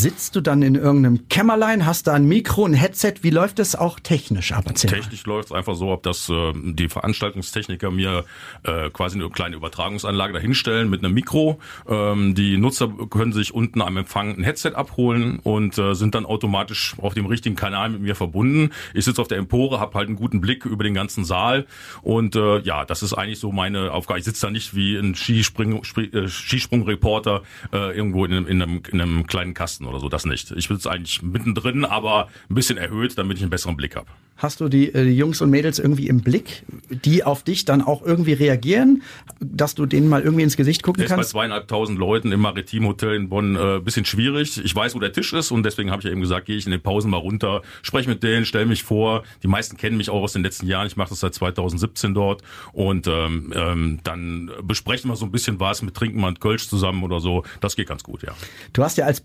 Sitzt 0.00 0.34
du 0.34 0.40
dann 0.40 0.62
in 0.62 0.76
irgendeinem 0.76 1.28
Kämmerlein, 1.28 1.84
hast 1.84 2.06
da 2.06 2.14
ein 2.14 2.26
Mikro, 2.26 2.64
ein 2.64 2.74
Headset? 2.74 3.16
Wie 3.22 3.30
läuft 3.30 3.58
es 3.58 3.74
auch 3.76 4.00
technisch 4.00 4.52
ab? 4.52 4.64
Technisch 4.74 5.26
läuft 5.26 5.46
es 5.48 5.52
einfach 5.52 5.74
so 5.74 5.92
ab, 5.92 6.02
dass 6.02 6.28
äh, 6.28 6.52
die 6.54 6.88
Veranstaltungstechniker 6.88 7.90
mir 7.90 8.24
äh, 8.62 8.90
quasi 8.90 9.18
eine 9.18 9.28
kleine 9.30 9.56
Übertragungsanlage 9.56 10.32
dahinstellen 10.32 10.88
mit 10.90 11.04
einem 11.04 11.14
Mikro. 11.14 11.58
Ähm, 11.88 12.34
die 12.34 12.56
Nutzer 12.56 12.88
können 13.10 13.32
sich 13.32 13.52
unten 13.52 13.82
am 13.82 13.96
Empfang 13.96 14.38
ein 14.38 14.44
Headset 14.44 14.72
abholen 14.74 15.38
und 15.40 15.76
äh, 15.76 15.94
sind 15.94 16.14
dann 16.14 16.24
automatisch 16.24 16.94
auf 16.98 17.14
dem 17.14 17.26
richtigen 17.26 17.56
Kanal 17.56 17.90
mit 17.90 18.00
mir 18.00 18.14
verbunden. 18.14 18.70
Ich 18.94 19.04
sitze 19.04 19.20
auf 19.20 19.28
der 19.28 19.38
Empore, 19.38 19.80
habe 19.80 19.98
halt 19.98 20.08
einen 20.08 20.16
guten 20.16 20.40
Blick 20.40 20.64
über 20.64 20.84
den 20.84 20.94
ganzen 20.94 21.24
Saal 21.24 21.66
und 22.00 22.36
äh, 22.36 22.60
ja, 22.60 22.84
das 22.84 23.02
ist 23.02 23.12
eigentlich 23.12 23.38
so 23.38 23.52
meine 23.52 23.92
Aufgabe. 23.92 24.18
Ich 24.18 24.24
sitze 24.24 24.46
da 24.46 24.50
nicht 24.50 24.74
wie 24.74 24.96
ein 24.96 25.14
Skisprung, 25.14 25.82
äh, 25.96 26.28
Skisprungreporter 26.28 27.42
äh, 27.72 27.96
irgendwo 27.96 28.24
in 28.24 28.32
einem, 28.32 28.46
in, 28.46 28.62
einem, 28.62 28.82
in 28.90 29.00
einem 29.00 29.26
kleinen 29.26 29.52
Kasten 29.52 29.80
Kasten 29.80 29.86
oder 29.90 30.00
so, 30.00 30.08
das 30.08 30.24
nicht. 30.24 30.52
Ich 30.52 30.68
sitze 30.68 30.90
eigentlich 30.90 31.22
mittendrin, 31.22 31.84
aber 31.84 32.28
ein 32.48 32.54
bisschen 32.54 32.78
erhöht, 32.78 33.18
damit 33.18 33.36
ich 33.36 33.42
einen 33.42 33.50
besseren 33.50 33.76
Blick 33.76 33.96
habe. 33.96 34.06
Hast 34.40 34.60
du 34.60 34.70
die, 34.70 34.94
äh, 34.94 35.04
die 35.04 35.14
Jungs 35.16 35.42
und 35.42 35.50
Mädels 35.50 35.78
irgendwie 35.78 36.08
im 36.08 36.22
Blick, 36.22 36.64
die 36.88 37.24
auf 37.24 37.42
dich 37.42 37.66
dann 37.66 37.82
auch 37.82 38.02
irgendwie 38.02 38.32
reagieren, 38.32 39.02
dass 39.38 39.74
du 39.74 39.84
denen 39.84 40.08
mal 40.08 40.22
irgendwie 40.22 40.44
ins 40.44 40.56
Gesicht 40.56 40.82
gucken 40.82 41.04
kannst? 41.04 41.12
Ist 41.12 41.34
bei 41.34 41.40
zweieinhalbtausend 41.40 41.98
Leuten 41.98 42.32
im 42.32 42.40
Maritimhotel 42.40 43.16
in 43.16 43.28
Bonn 43.28 43.54
äh, 43.54 43.80
bisschen 43.80 44.06
schwierig. 44.06 44.58
Ich 44.64 44.74
weiß, 44.74 44.94
wo 44.94 44.98
der 44.98 45.12
Tisch 45.12 45.34
ist 45.34 45.50
und 45.50 45.62
deswegen 45.62 45.90
habe 45.90 46.00
ich 46.00 46.06
ja 46.06 46.10
eben 46.10 46.22
gesagt, 46.22 46.46
gehe 46.46 46.56
ich 46.56 46.64
in 46.64 46.70
den 46.70 46.80
Pausen 46.80 47.10
mal 47.10 47.18
runter, 47.18 47.60
spreche 47.82 48.08
mit 48.08 48.22
denen, 48.22 48.46
stelle 48.46 48.64
mich 48.64 48.82
vor. 48.82 49.24
Die 49.42 49.48
meisten 49.48 49.76
kennen 49.76 49.98
mich 49.98 50.08
auch 50.08 50.22
aus 50.22 50.32
den 50.32 50.42
letzten 50.42 50.66
Jahren. 50.66 50.86
Ich 50.86 50.96
mache 50.96 51.10
das 51.10 51.20
seit 51.20 51.34
2017 51.34 52.14
dort 52.14 52.42
und 52.72 53.06
ähm, 53.08 53.52
ähm, 53.54 53.98
dann 54.04 54.50
besprechen 54.62 55.10
wir 55.10 55.16
so 55.16 55.26
ein 55.26 55.32
bisschen 55.32 55.60
was 55.60 55.82
mit 55.82 55.94
Trinken 55.94 56.18
mal 56.18 56.32
Kölsch 56.32 56.66
zusammen 56.66 57.02
oder 57.02 57.20
so. 57.20 57.44
Das 57.60 57.76
geht 57.76 57.88
ganz 57.88 58.04
gut, 58.04 58.22
ja. 58.22 58.32
Du 58.72 58.82
hast 58.82 58.96
ja 58.96 59.04
als 59.04 59.20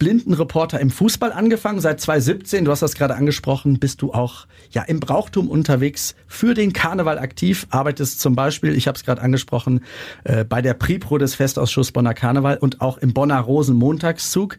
Blindenreporter 0.46 0.80
im 0.80 0.90
Fußball 0.90 1.32
angefangen 1.32 1.82
seit 1.82 2.00
2017. 2.00 2.66
Du 2.66 2.72
hast 2.72 2.82
das 2.82 2.96
gerade 2.96 3.16
angesprochen. 3.16 3.80
Bist 3.80 4.02
du 4.02 4.14
auch 4.14 4.48
ja 4.72 4.84
im 4.84 5.00
Brauchtum 5.00 5.50
unterwegs, 5.50 6.16
für 6.28 6.54
den 6.54 6.74
Karneval 6.74 7.20
aktiv, 7.20 7.68
arbeitest 7.70 8.20
zum 8.20 8.36
Beispiel, 8.36 8.76
ich 8.76 8.88
habe 8.88 8.98
es 8.98 9.04
gerade 9.04 9.22
angesprochen, 9.22 9.82
äh, 10.24 10.44
bei 10.44 10.62
der 10.62 10.74
Pripro 10.74 11.18
des 11.18 11.36
Festausschusses 11.36 11.92
Bonner 11.92 12.14
Karneval 12.14 12.58
und 12.58 12.82
auch 12.82 12.98
im 12.98 13.14
Bonner 13.14 13.40
Rosenmontagszug. 13.40 14.58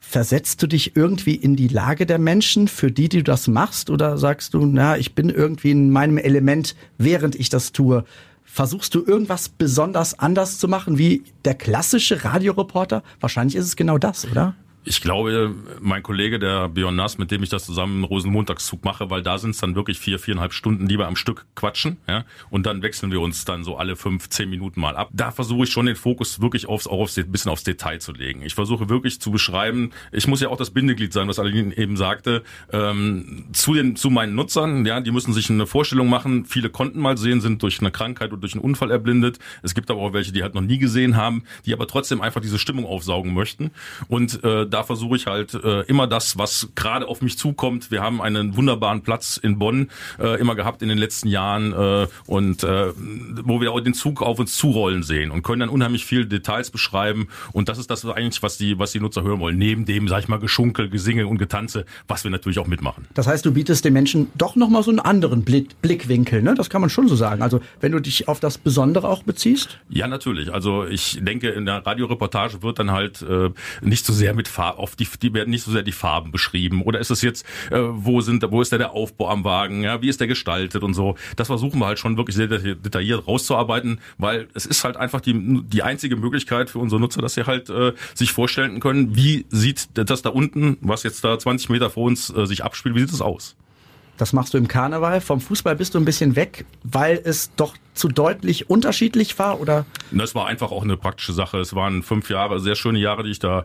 Versetzt 0.00 0.62
du 0.62 0.66
dich 0.66 0.96
irgendwie 0.96 1.34
in 1.34 1.56
die 1.56 1.68
Lage 1.68 2.06
der 2.06 2.18
Menschen, 2.18 2.68
für 2.68 2.90
die 2.90 3.08
du 3.08 3.22
das 3.22 3.48
machst? 3.48 3.88
Oder 3.88 4.18
sagst 4.18 4.52
du, 4.54 4.66
na, 4.66 4.98
ich 4.98 5.14
bin 5.14 5.30
irgendwie 5.30 5.70
in 5.70 5.90
meinem 5.90 6.18
Element, 6.18 6.74
während 6.98 7.34
ich 7.34 7.48
das 7.48 7.72
tue? 7.72 8.04
Versuchst 8.44 8.94
du 8.94 9.04
irgendwas 9.04 9.48
besonders 9.48 10.18
anders 10.18 10.58
zu 10.58 10.68
machen 10.68 10.98
wie 10.98 11.22
der 11.44 11.54
klassische 11.54 12.24
Radioreporter? 12.24 13.02
Wahrscheinlich 13.20 13.56
ist 13.56 13.66
es 13.66 13.76
genau 13.76 13.96
das, 13.96 14.30
oder? 14.30 14.54
Ich 14.84 15.00
glaube, 15.00 15.54
mein 15.80 16.02
Kollege, 16.02 16.40
der 16.40 16.68
Björn 16.68 16.96
Nass, 16.96 17.16
mit 17.16 17.30
dem 17.30 17.42
ich 17.44 17.48
das 17.48 17.64
zusammen 17.64 17.98
im 17.98 18.04
Rosenmontagszug 18.04 18.84
mache, 18.84 19.10
weil 19.10 19.22
da 19.22 19.38
sind 19.38 19.50
es 19.50 19.58
dann 19.58 19.76
wirklich 19.76 20.00
vier, 20.00 20.18
viereinhalb 20.18 20.52
Stunden, 20.52 20.88
die 20.88 20.98
wir 20.98 21.06
am 21.06 21.14
Stück 21.14 21.46
quatschen, 21.54 21.98
ja, 22.08 22.24
und 22.50 22.66
dann 22.66 22.82
wechseln 22.82 23.12
wir 23.12 23.20
uns 23.20 23.44
dann 23.44 23.62
so 23.62 23.76
alle 23.76 23.94
fünf, 23.94 24.28
zehn 24.28 24.50
Minuten 24.50 24.80
mal 24.80 24.96
ab. 24.96 25.10
Da 25.12 25.30
versuche 25.30 25.64
ich 25.64 25.70
schon 25.70 25.86
den 25.86 25.94
Fokus 25.94 26.40
wirklich 26.40 26.66
aufs, 26.66 26.88
auch 26.88 26.98
aufs, 26.98 27.16
ein 27.16 27.30
bisschen 27.30 27.52
aufs 27.52 27.62
Detail 27.62 28.00
zu 28.00 28.12
legen. 28.12 28.42
Ich 28.42 28.54
versuche 28.54 28.88
wirklich 28.88 29.20
zu 29.20 29.30
beschreiben, 29.30 29.92
ich 30.10 30.26
muss 30.26 30.40
ja 30.40 30.48
auch 30.48 30.56
das 30.56 30.70
Bindeglied 30.70 31.12
sein, 31.12 31.28
was 31.28 31.38
Aline 31.38 31.76
eben 31.76 31.96
sagte, 31.96 32.42
ähm, 32.72 33.44
zu 33.52 33.74
den, 33.74 33.94
zu 33.94 34.10
meinen 34.10 34.34
Nutzern, 34.34 34.84
ja, 34.84 35.00
die 35.00 35.12
müssen 35.12 35.32
sich 35.32 35.48
eine 35.48 35.66
Vorstellung 35.66 36.08
machen. 36.08 36.44
Viele 36.44 36.70
konnten 36.70 36.98
mal 36.98 37.16
sehen, 37.16 37.40
sind 37.40 37.62
durch 37.62 37.78
eine 37.78 37.92
Krankheit 37.92 38.32
oder 38.32 38.40
durch 38.40 38.54
einen 38.54 38.64
Unfall 38.64 38.90
erblindet. 38.90 39.38
Es 39.62 39.74
gibt 39.74 39.92
aber 39.92 40.00
auch 40.00 40.12
welche, 40.12 40.32
die 40.32 40.42
halt 40.42 40.56
noch 40.56 40.60
nie 40.60 40.78
gesehen 40.78 41.16
haben, 41.16 41.44
die 41.66 41.72
aber 41.72 41.86
trotzdem 41.86 42.20
einfach 42.20 42.40
diese 42.40 42.58
Stimmung 42.58 42.84
aufsaugen 42.84 43.32
möchten 43.32 43.70
und 44.08 44.42
äh, 44.42 44.66
da 44.72 44.82
versuche 44.82 45.16
ich 45.16 45.26
halt 45.26 45.54
äh, 45.54 45.82
immer 45.82 46.06
das, 46.06 46.38
was 46.38 46.68
gerade 46.74 47.06
auf 47.08 47.22
mich 47.22 47.38
zukommt. 47.38 47.90
Wir 47.90 48.02
haben 48.02 48.20
einen 48.20 48.56
wunderbaren 48.56 49.02
Platz 49.02 49.36
in 49.36 49.58
Bonn 49.58 49.90
äh, 50.18 50.40
immer 50.40 50.54
gehabt 50.54 50.82
in 50.82 50.88
den 50.88 50.98
letzten 50.98 51.28
Jahren 51.28 51.72
äh, 51.72 52.06
und 52.26 52.64
äh, 52.64 52.92
wo 53.44 53.60
wir 53.60 53.72
auch 53.72 53.80
den 53.80 53.94
Zug 53.94 54.22
auf 54.22 54.38
uns 54.38 54.56
zurollen 54.56 55.02
sehen 55.02 55.30
und 55.30 55.42
können 55.42 55.60
dann 55.60 55.68
unheimlich 55.68 56.04
viele 56.04 56.26
Details 56.26 56.70
beschreiben 56.70 57.28
und 57.52 57.68
das 57.68 57.78
ist 57.78 57.90
das 57.90 58.04
eigentlich, 58.04 58.42
was 58.42 58.56
die, 58.56 58.78
was 58.78 58.92
die 58.92 59.00
Nutzer 59.00 59.22
hören 59.22 59.40
wollen. 59.40 59.58
Neben 59.58 59.84
dem, 59.84 60.08
sag 60.08 60.20
ich 60.20 60.28
mal, 60.28 60.38
Geschunkel, 60.38 60.88
Gesinge 60.88 61.26
und 61.26 61.38
Getanze, 61.38 61.84
was 62.08 62.24
wir 62.24 62.30
natürlich 62.30 62.58
auch 62.58 62.66
mitmachen. 62.66 63.06
Das 63.14 63.26
heißt, 63.26 63.44
du 63.44 63.52
bietest 63.52 63.84
den 63.84 63.92
Menschen 63.92 64.30
doch 64.34 64.56
nochmal 64.56 64.82
so 64.82 64.90
einen 64.90 65.00
anderen 65.00 65.44
Blick, 65.44 65.80
Blickwinkel, 65.82 66.42
ne? 66.42 66.54
Das 66.54 66.70
kann 66.70 66.80
man 66.80 66.90
schon 66.90 67.08
so 67.08 67.16
sagen. 67.16 67.42
Also 67.42 67.60
wenn 67.80 67.92
du 67.92 68.00
dich 68.00 68.28
auf 68.28 68.40
das 68.40 68.58
Besondere 68.58 69.08
auch 69.08 69.22
beziehst? 69.22 69.78
Ja, 69.88 70.08
natürlich. 70.08 70.52
Also 70.52 70.86
ich 70.86 71.18
denke, 71.22 71.50
in 71.50 71.66
der 71.66 71.84
Radioreportage 71.86 72.62
wird 72.62 72.78
dann 72.78 72.90
halt 72.90 73.22
äh, 73.22 73.50
nicht 73.80 74.04
so 74.04 74.12
sehr 74.12 74.34
mit 74.34 74.48
Farbe, 74.62 74.78
oft 74.78 75.00
die, 75.00 75.08
die 75.20 75.34
werden 75.34 75.50
nicht 75.50 75.64
so 75.64 75.72
sehr 75.72 75.82
die 75.82 75.92
Farben 75.92 76.30
beschrieben. 76.30 76.82
Oder 76.82 77.00
ist 77.00 77.10
es 77.10 77.22
jetzt, 77.22 77.44
äh, 77.70 77.80
wo 77.80 78.20
sind, 78.20 78.44
wo 78.50 78.62
ist 78.62 78.72
da 78.72 78.78
der 78.78 78.92
Aufbau 78.92 79.28
am 79.28 79.44
Wagen, 79.44 79.82
ja, 79.82 80.00
wie 80.02 80.08
ist 80.08 80.20
der 80.20 80.28
gestaltet 80.28 80.82
und 80.82 80.94
so. 80.94 81.16
Das 81.36 81.48
versuchen 81.48 81.80
wir 81.80 81.86
halt 81.86 81.98
schon 81.98 82.16
wirklich 82.16 82.36
sehr 82.36 82.46
detailliert 82.46 83.26
rauszuarbeiten, 83.26 84.00
weil 84.18 84.48
es 84.54 84.66
ist 84.66 84.84
halt 84.84 84.96
einfach 84.96 85.20
die, 85.20 85.62
die 85.64 85.82
einzige 85.82 86.16
Möglichkeit 86.16 86.70
für 86.70 86.78
unsere 86.78 87.00
Nutzer, 87.00 87.20
dass 87.20 87.34
sie 87.34 87.44
halt 87.44 87.70
äh, 87.70 87.92
sich 88.14 88.32
vorstellen 88.32 88.78
können, 88.78 89.16
wie 89.16 89.46
sieht 89.50 89.88
das 89.94 90.22
da 90.22 90.30
unten, 90.30 90.76
was 90.80 91.02
jetzt 91.02 91.24
da 91.24 91.38
20 91.38 91.70
Meter 91.70 91.90
vor 91.90 92.04
uns 92.04 92.30
äh, 92.30 92.46
sich 92.46 92.64
abspielt, 92.64 92.94
wie 92.94 93.00
sieht 93.00 93.12
es 93.12 93.20
aus? 93.20 93.56
Das 94.18 94.32
machst 94.32 94.54
du 94.54 94.58
im 94.58 94.68
Karneval. 94.68 95.20
Vom 95.20 95.40
Fußball 95.40 95.74
bist 95.74 95.94
du 95.94 95.98
ein 95.98 96.04
bisschen 96.04 96.36
weg, 96.36 96.64
weil 96.84 97.20
es 97.24 97.50
doch 97.56 97.76
zu 97.94 98.08
deutlich 98.08 98.70
unterschiedlich 98.70 99.38
war, 99.38 99.60
oder? 99.60 99.84
Das 100.10 100.34
war 100.34 100.46
einfach 100.46 100.70
auch 100.70 100.82
eine 100.82 100.96
praktische 100.96 101.32
Sache. 101.32 101.58
Es 101.58 101.74
waren 101.74 102.02
fünf 102.02 102.30
Jahre, 102.30 102.60
sehr 102.60 102.74
schöne 102.74 102.98
Jahre, 102.98 103.22
die 103.22 103.30
ich 103.30 103.38
da 103.38 103.64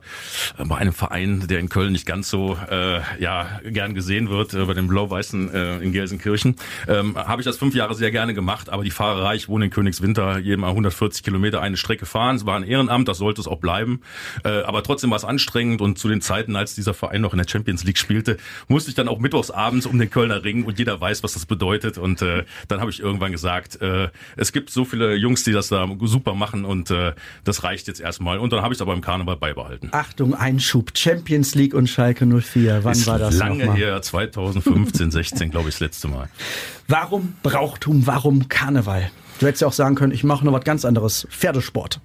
äh, 0.57 0.65
bei 0.65 0.77
einem 0.77 0.93
Verein, 0.93 1.47
der 1.47 1.59
in 1.59 1.69
Köln 1.69 1.93
nicht 1.93 2.05
ganz 2.05 2.29
so 2.29 2.57
äh, 2.69 2.99
ja 3.19 3.59
gern 3.63 3.93
gesehen 3.93 4.29
wird, 4.29 4.53
äh, 4.53 4.65
bei 4.65 4.73
den 4.73 4.87
Blau-Weißen 4.87 5.53
äh, 5.53 5.77
in 5.77 5.91
Gelsenkirchen, 5.91 6.55
ähm, 6.87 7.17
habe 7.17 7.41
ich 7.41 7.45
das 7.45 7.57
fünf 7.57 7.75
Jahre 7.75 7.95
sehr 7.95 8.11
gerne 8.11 8.33
gemacht. 8.33 8.69
Aber 8.69 8.83
die 8.83 8.91
Fahrerei, 8.91 9.35
ich 9.35 9.47
wohne 9.47 9.65
in 9.65 9.71
Königswinter, 9.71 10.39
jedem 10.39 10.63
140 10.63 11.23
Kilometer 11.23 11.61
eine 11.61 11.77
Strecke 11.77 12.05
fahren. 12.05 12.35
Es 12.35 12.45
war 12.45 12.55
ein 12.57 12.63
Ehrenamt, 12.63 13.07
das 13.07 13.19
sollte 13.19 13.41
es 13.41 13.47
auch 13.47 13.59
bleiben. 13.59 14.01
Äh, 14.43 14.61
aber 14.63 14.83
trotzdem 14.83 15.09
war 15.09 15.17
es 15.17 15.25
anstrengend 15.25 15.81
und 15.81 15.97
zu 15.97 16.09
den 16.09 16.21
Zeiten, 16.21 16.55
als 16.55 16.75
dieser 16.75 16.93
Verein 16.93 17.21
noch 17.21 17.33
in 17.33 17.37
der 17.37 17.47
Champions 17.47 17.83
League 17.83 17.97
spielte, 17.97 18.37
musste 18.67 18.89
ich 18.89 18.95
dann 18.95 19.07
auch 19.07 19.19
mittwochs 19.19 19.51
abends 19.51 19.85
um 19.85 19.97
den 19.97 20.09
Kölner 20.09 20.43
Ring 20.43 20.63
und 20.63 20.79
jeder 20.79 20.99
weiß, 20.99 21.23
was 21.23 21.33
das 21.33 21.45
bedeutet. 21.45 21.97
Und 21.97 22.21
äh, 22.21 22.43
dann 22.67 22.81
habe 22.81 22.91
ich 22.91 22.99
irgendwann 22.99 23.31
gesagt, 23.31 23.81
äh, 23.81 24.09
es 24.35 24.51
gibt 24.51 24.69
so 24.69 24.85
viele 24.85 25.15
Jungs, 25.15 25.43
die 25.43 25.51
das 25.51 25.69
da 25.69 25.87
super 26.03 26.33
machen 26.33 26.65
und 26.65 26.91
äh, 26.91 27.13
das 27.43 27.63
reicht 27.63 27.87
jetzt 27.87 27.99
erstmal. 27.99 28.39
Und 28.39 28.53
dann 28.53 28.61
habe 28.61 28.73
ich 28.73 28.77
es 28.77 28.81
aber 28.81 28.93
im 28.93 29.01
Karneval 29.01 29.37
beibehalten. 29.37 29.89
Achtung, 29.91 30.33
Einschub. 30.33 30.91
Champions 30.95 31.55
League 31.55 31.73
und 31.73 31.87
Schalke 31.87 32.25
04. 32.25 32.83
Wann 32.83 32.91
Ist 32.93 33.07
war 33.07 33.19
das 33.19 33.35
Lange 33.35 33.73
her, 33.73 34.01
2015, 34.01 35.11
16, 35.11 35.51
glaube 35.51 35.69
ich, 35.69 35.75
das 35.75 35.81
letzte 35.81 36.07
Mal. 36.07 36.29
Warum 36.87 37.35
Brauchtum? 37.43 38.07
Warum 38.07 38.47
Karneval? 38.47 39.11
Du 39.39 39.45
hättest 39.45 39.61
ja 39.61 39.67
auch 39.67 39.73
sagen 39.73 39.95
können, 39.95 40.13
ich 40.13 40.23
mache 40.23 40.45
noch 40.45 40.53
was 40.53 40.63
ganz 40.63 40.85
anderes. 40.85 41.27
Pferdesport. 41.29 42.01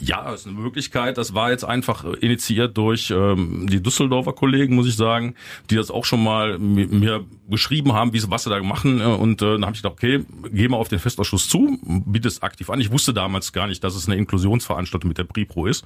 Ja, 0.00 0.32
ist 0.32 0.46
eine 0.46 0.56
Möglichkeit. 0.58 1.18
Das 1.18 1.34
war 1.34 1.50
jetzt 1.50 1.64
einfach 1.64 2.04
äh, 2.04 2.16
initiiert 2.18 2.76
durch 2.76 3.10
ähm, 3.10 3.68
die 3.70 3.82
Düsseldorfer 3.82 4.32
Kollegen, 4.32 4.74
muss 4.74 4.88
ich 4.88 4.96
sagen, 4.96 5.34
die 5.70 5.76
das 5.76 5.90
auch 5.90 6.04
schon 6.04 6.22
mal 6.22 6.56
mi- 6.56 6.88
mir 6.88 7.24
geschrieben 7.48 7.92
haben, 7.92 8.12
wie 8.12 8.18
sie 8.18 8.30
was 8.30 8.42
sie 8.44 8.50
da 8.50 8.60
machen. 8.62 9.00
äh, 9.00 9.04
Und 9.04 9.40
äh, 9.40 9.52
dann 9.52 9.64
habe 9.64 9.76
ich 9.76 9.82
gedacht, 9.82 9.94
okay, 9.94 10.24
geh 10.50 10.68
mal 10.68 10.78
auf 10.78 10.88
den 10.88 10.98
Festausschuss 10.98 11.48
zu, 11.48 11.78
biete 11.84 12.26
es 12.26 12.42
aktiv 12.42 12.70
an. 12.70 12.80
Ich 12.80 12.90
wusste 12.90 13.14
damals 13.14 13.52
gar 13.52 13.68
nicht, 13.68 13.84
dass 13.84 13.94
es 13.94 14.06
eine 14.06 14.16
Inklusionsveranstaltung 14.16 15.08
mit 15.08 15.18
der 15.18 15.24
Pripro 15.24 15.66
ist. 15.66 15.84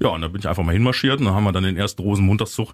Ja, 0.00 0.08
und 0.08 0.22
da 0.22 0.28
bin 0.28 0.40
ich 0.40 0.48
einfach 0.48 0.64
mal 0.64 0.72
hinmarschiert 0.72 1.20
und 1.20 1.26
dann 1.26 1.34
haben 1.34 1.44
wir 1.44 1.52
dann 1.52 1.64
den 1.64 1.76
ersten 1.76 2.02
Rosenmontagszug 2.02 2.72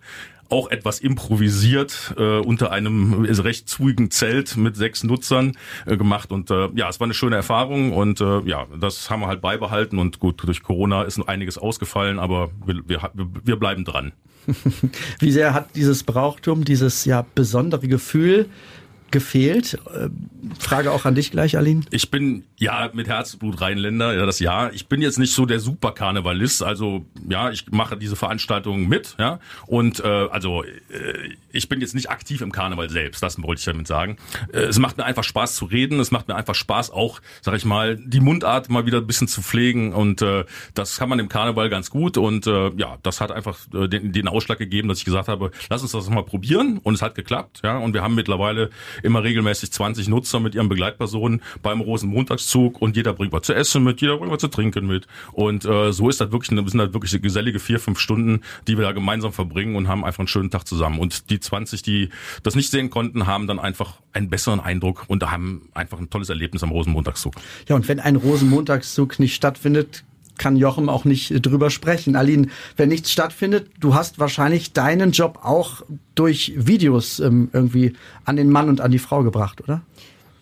auch 0.49 0.71
etwas 0.71 1.01
improvisiert 1.01 2.15
äh, 2.17 2.39
unter 2.39 2.71
einem 2.71 3.25
recht 3.25 3.69
zugigen 3.69 4.11
Zelt 4.11 4.57
mit 4.57 4.77
sechs 4.77 5.05
Nutzern 5.05 5.57
äh, 5.87 5.97
gemacht 5.97 6.33
und 6.33 6.51
äh, 6.51 6.69
ja, 6.75 6.89
es 6.89 7.01
war 7.01 7.07
eine 7.07 7.15
schöne 7.15 7.37
Erfahrung 7.37 7.93
und 7.93 8.21
äh, 8.21 8.41
ja, 8.41 8.67
das 8.79 9.11
haben 9.11 9.21
wir 9.21 9.29
halt 9.29 9.41
beibehalten 9.41 9.99
und 9.99 10.19
gut, 10.19 10.43
durch 10.47 10.63
Corona 10.63 11.03
ist 11.03 11.19
einiges 11.29 11.59
ausgefallen, 11.59 12.19
aber 12.19 12.51
wir, 12.65 12.83
wir, 12.87 13.11
wir 13.15 13.57
bleiben 13.57 13.85
dran. 13.85 14.13
Wie 15.19 15.31
sehr 15.31 15.53
hat 15.53 15.77
dieses 15.77 16.05
Brauchtum, 16.05 16.65
dieses 16.65 17.05
ja 17.05 17.27
besondere 17.35 17.87
Gefühl 17.89 18.47
gefehlt? 19.11 19.79
Äh, 19.95 20.09
Frage 20.59 20.93
auch 20.93 21.05
an 21.05 21.15
dich 21.15 21.31
gleich, 21.31 21.57
Aline. 21.57 21.83
Ich 21.91 22.11
bin 22.11 22.45
ja 22.57 22.91
mit 22.93 23.09
Herzblut 23.09 23.61
Rheinländer, 23.61 24.15
ja 24.15 24.27
das 24.27 24.41
Jahr. 24.41 24.73
Ich 24.73 24.87
bin 24.87 25.03
jetzt 25.03 25.19
nicht 25.19 25.33
so 25.33 25.47
der 25.47 25.61
Superkarnevalist, 25.61 26.63
also 26.63 27.05
ja, 27.29 27.51
ich 27.51 27.71
mache 27.71 27.97
diese 27.97 28.17
Veranstaltungen 28.17 28.89
mit, 28.89 29.17
ja. 29.19 29.41
Und 29.67 30.01
äh, 30.01 30.07
also 30.07 30.63
äh, 30.65 30.69
ich 31.53 31.69
bin 31.69 31.81
jetzt 31.81 31.95
nicht 31.95 32.11
aktiv 32.11 32.41
im 32.41 32.53
Karneval 32.53 32.91
selbst, 32.91 33.23
das 33.23 33.41
wollte 33.43 33.61
ich 33.61 33.65
damit 33.65 33.87
sagen. 33.87 34.17
Äh, 34.53 34.61
es 34.61 34.79
macht 34.79 34.97
mir 34.99 35.05
einfach 35.05 35.25
Spaß 35.25 35.57
zu 35.57 35.65
reden, 35.65 36.01
es 36.01 36.11
macht 36.11 36.29
mir 36.29 36.37
einfach 36.37 36.55
Spaß 36.55 36.91
auch, 36.91 37.21
sag 37.41 37.57
ich 37.57 37.65
mal, 37.65 37.97
die 37.97 38.21
Mundart 38.21 38.71
mal 38.71 38.87
wieder 38.87 38.99
ein 38.99 39.07
bisschen 39.07 39.29
zu 39.29 39.43
pflegen 39.43 39.93
und 39.93 40.23
äh, 40.23 40.45
das 40.75 40.99
kann 40.99 41.09
man 41.09 41.19
im 41.19 41.29
Karneval 41.29 41.71
ganz 41.71 41.91
gut 41.91 42.19
und 42.19 42.47
äh, 42.47 42.71
ja, 42.77 42.99
das 43.03 43.21
hat 43.21 43.33
einfach 43.33 43.59
äh, 43.75 43.89
den, 43.89 44.13
den 44.13 44.29
Ausschlag 44.29 44.59
gegeben, 44.59 44.89
dass 44.89 44.99
ich 44.99 45.05
gesagt 45.05 45.29
habe, 45.29 45.51
lass 45.71 45.83
uns 45.83 45.93
das 45.93 46.09
mal 46.11 46.25
probieren 46.25 46.79
und 46.83 46.95
es 46.95 47.03
hat 47.03 47.15
geklappt, 47.15 47.61
ja. 47.65 47.79
Und 47.79 47.95
wir 47.95 48.03
haben 48.03 48.15
mittlerweile 48.15 48.71
immer 49.03 49.23
regelmäßig 49.23 49.73
20 49.73 50.09
Nutzer 50.09 50.41
mit 50.41 50.55
ihren 50.55 50.69
Begleitpersonen 50.69 51.43
beim 51.63 51.81
Rosenmontagszug 51.81 52.81
und 52.81 52.97
jeder 52.97 53.13
bringt 53.13 53.33
was 53.33 53.43
zu 53.43 53.55
essen 53.55 53.85
mit, 53.85 54.01
jeder 54.01 54.17
bringt 54.19 54.33
was 54.33 54.41
zu 54.41 54.49
trinken 54.49 54.87
mit. 54.87 55.07
Und 55.33 55.65
äh, 55.65 55.93
so 55.93 56.09
ist 56.09 56.21
das 56.21 56.33
wirklich, 56.33 56.49
sind 56.49 56.57
das 56.57 56.93
wirklich 56.93 57.21
gesellige 57.23 57.59
vier, 57.59 57.81
fünf 57.81 57.99
Stunden, 57.99 58.43
die 58.67 58.77
wir 58.77 58.85
da 58.85 58.93
gemeinsam 58.93 59.33
verbringen 59.33 59.77
und 59.77 59.89
haben 59.89 60.05
einfach 60.05 60.21
einen 60.21 60.29
schönen 60.29 60.51
Tag 60.51 60.67
zusammen. 60.67 60.99
Und 60.99 61.31
die 61.31 61.38
20, 61.41 61.83
die 61.83 62.11
das 62.43 62.55
nicht 62.55 62.71
sehen 62.71 62.91
konnten, 62.91 63.27
haben 63.27 63.47
dann 63.47 63.59
einfach 63.59 63.95
einen 64.13 64.29
besseren 64.31 64.61
Eindruck 64.61 65.05
und 65.09 65.29
haben 65.31 65.69
einfach 65.75 65.99
ein 65.99 66.11
tolles 66.11 66.29
Erlebnis 66.29 66.63
am 66.63 66.71
Rosenmontagszug. 66.71 67.35
Ja, 67.69 67.77
und 67.77 67.89
wenn 67.89 68.01
ein 68.01 68.17
Rosenmontagszug 68.17 69.19
nicht 69.19 69.35
stattfindet, 69.35 70.05
kann 70.39 70.57
Jochen 70.57 70.89
auch 70.89 71.05
nicht 71.05 71.31
äh, 71.31 71.41
drüber 71.41 71.69
sprechen. 71.71 72.17
Aline, 72.17 72.49
wenn 72.77 72.89
nichts 72.89 73.13
stattfindet, 73.13 73.71
du 73.81 73.95
hast 73.95 74.19
wahrscheinlich 74.19 74.73
deinen 74.73 75.11
Job 75.11 75.41
auch 75.43 75.83
durch 76.15 76.53
Videos 76.57 77.21
ähm, 77.21 77.51
irgendwie 77.53 77.95
an 78.25 78.37
den 78.37 78.49
Mann 78.49 78.69
und 78.69 78.81
an 78.81 78.91
die 78.91 78.99
Frau 78.99 79.23
gebracht, 79.23 79.61
oder? 79.61 79.83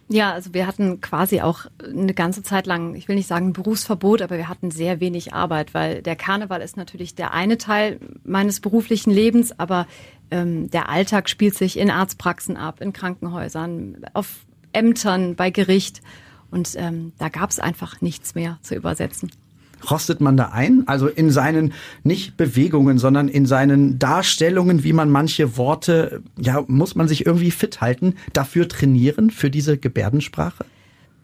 Ja, 0.08 0.32
also 0.32 0.54
wir 0.54 0.68
hatten 0.68 1.00
quasi 1.00 1.40
auch 1.40 1.66
eine 1.82 2.14
ganze 2.14 2.44
Zeit 2.44 2.66
lang, 2.66 2.94
ich 2.94 3.08
will 3.08 3.16
nicht 3.16 3.26
sagen 3.26 3.52
Berufsverbot, 3.52 4.22
aber 4.22 4.36
wir 4.36 4.48
hatten 4.48 4.70
sehr 4.70 5.00
wenig 5.00 5.34
Arbeit, 5.34 5.74
weil 5.74 6.00
der 6.00 6.14
Karneval 6.14 6.60
ist 6.60 6.76
natürlich 6.76 7.16
der 7.16 7.34
eine 7.34 7.58
Teil 7.58 7.98
meines 8.22 8.60
beruflichen 8.60 9.10
Lebens, 9.10 9.58
aber 9.58 9.88
ähm, 10.30 10.70
der 10.70 10.88
Alltag 10.88 11.28
spielt 11.28 11.56
sich 11.56 11.76
in 11.76 11.90
Arztpraxen 11.90 12.56
ab, 12.56 12.80
in 12.80 12.92
Krankenhäusern, 12.92 14.06
auf 14.12 14.46
Ämtern, 14.72 15.34
bei 15.34 15.50
Gericht. 15.50 16.02
Und 16.52 16.74
ähm, 16.76 17.12
da 17.18 17.28
gab 17.28 17.50
es 17.50 17.58
einfach 17.58 18.00
nichts 18.00 18.36
mehr 18.36 18.58
zu 18.62 18.76
übersetzen. 18.76 19.32
Rostet 19.90 20.20
man 20.20 20.36
da 20.36 20.46
ein? 20.46 20.84
Also 20.86 21.06
in 21.06 21.30
seinen 21.30 21.72
nicht 22.02 22.36
Bewegungen, 22.36 22.98
sondern 22.98 23.28
in 23.28 23.46
seinen 23.46 23.98
Darstellungen, 23.98 24.84
wie 24.84 24.92
man 24.92 25.10
manche 25.10 25.56
Worte, 25.56 26.22
ja, 26.38 26.64
muss 26.66 26.94
man 26.94 27.08
sich 27.08 27.26
irgendwie 27.26 27.50
fit 27.50 27.80
halten, 27.80 28.14
dafür 28.32 28.68
trainieren, 28.68 29.30
für 29.30 29.50
diese 29.50 29.76
Gebärdensprache? 29.78 30.64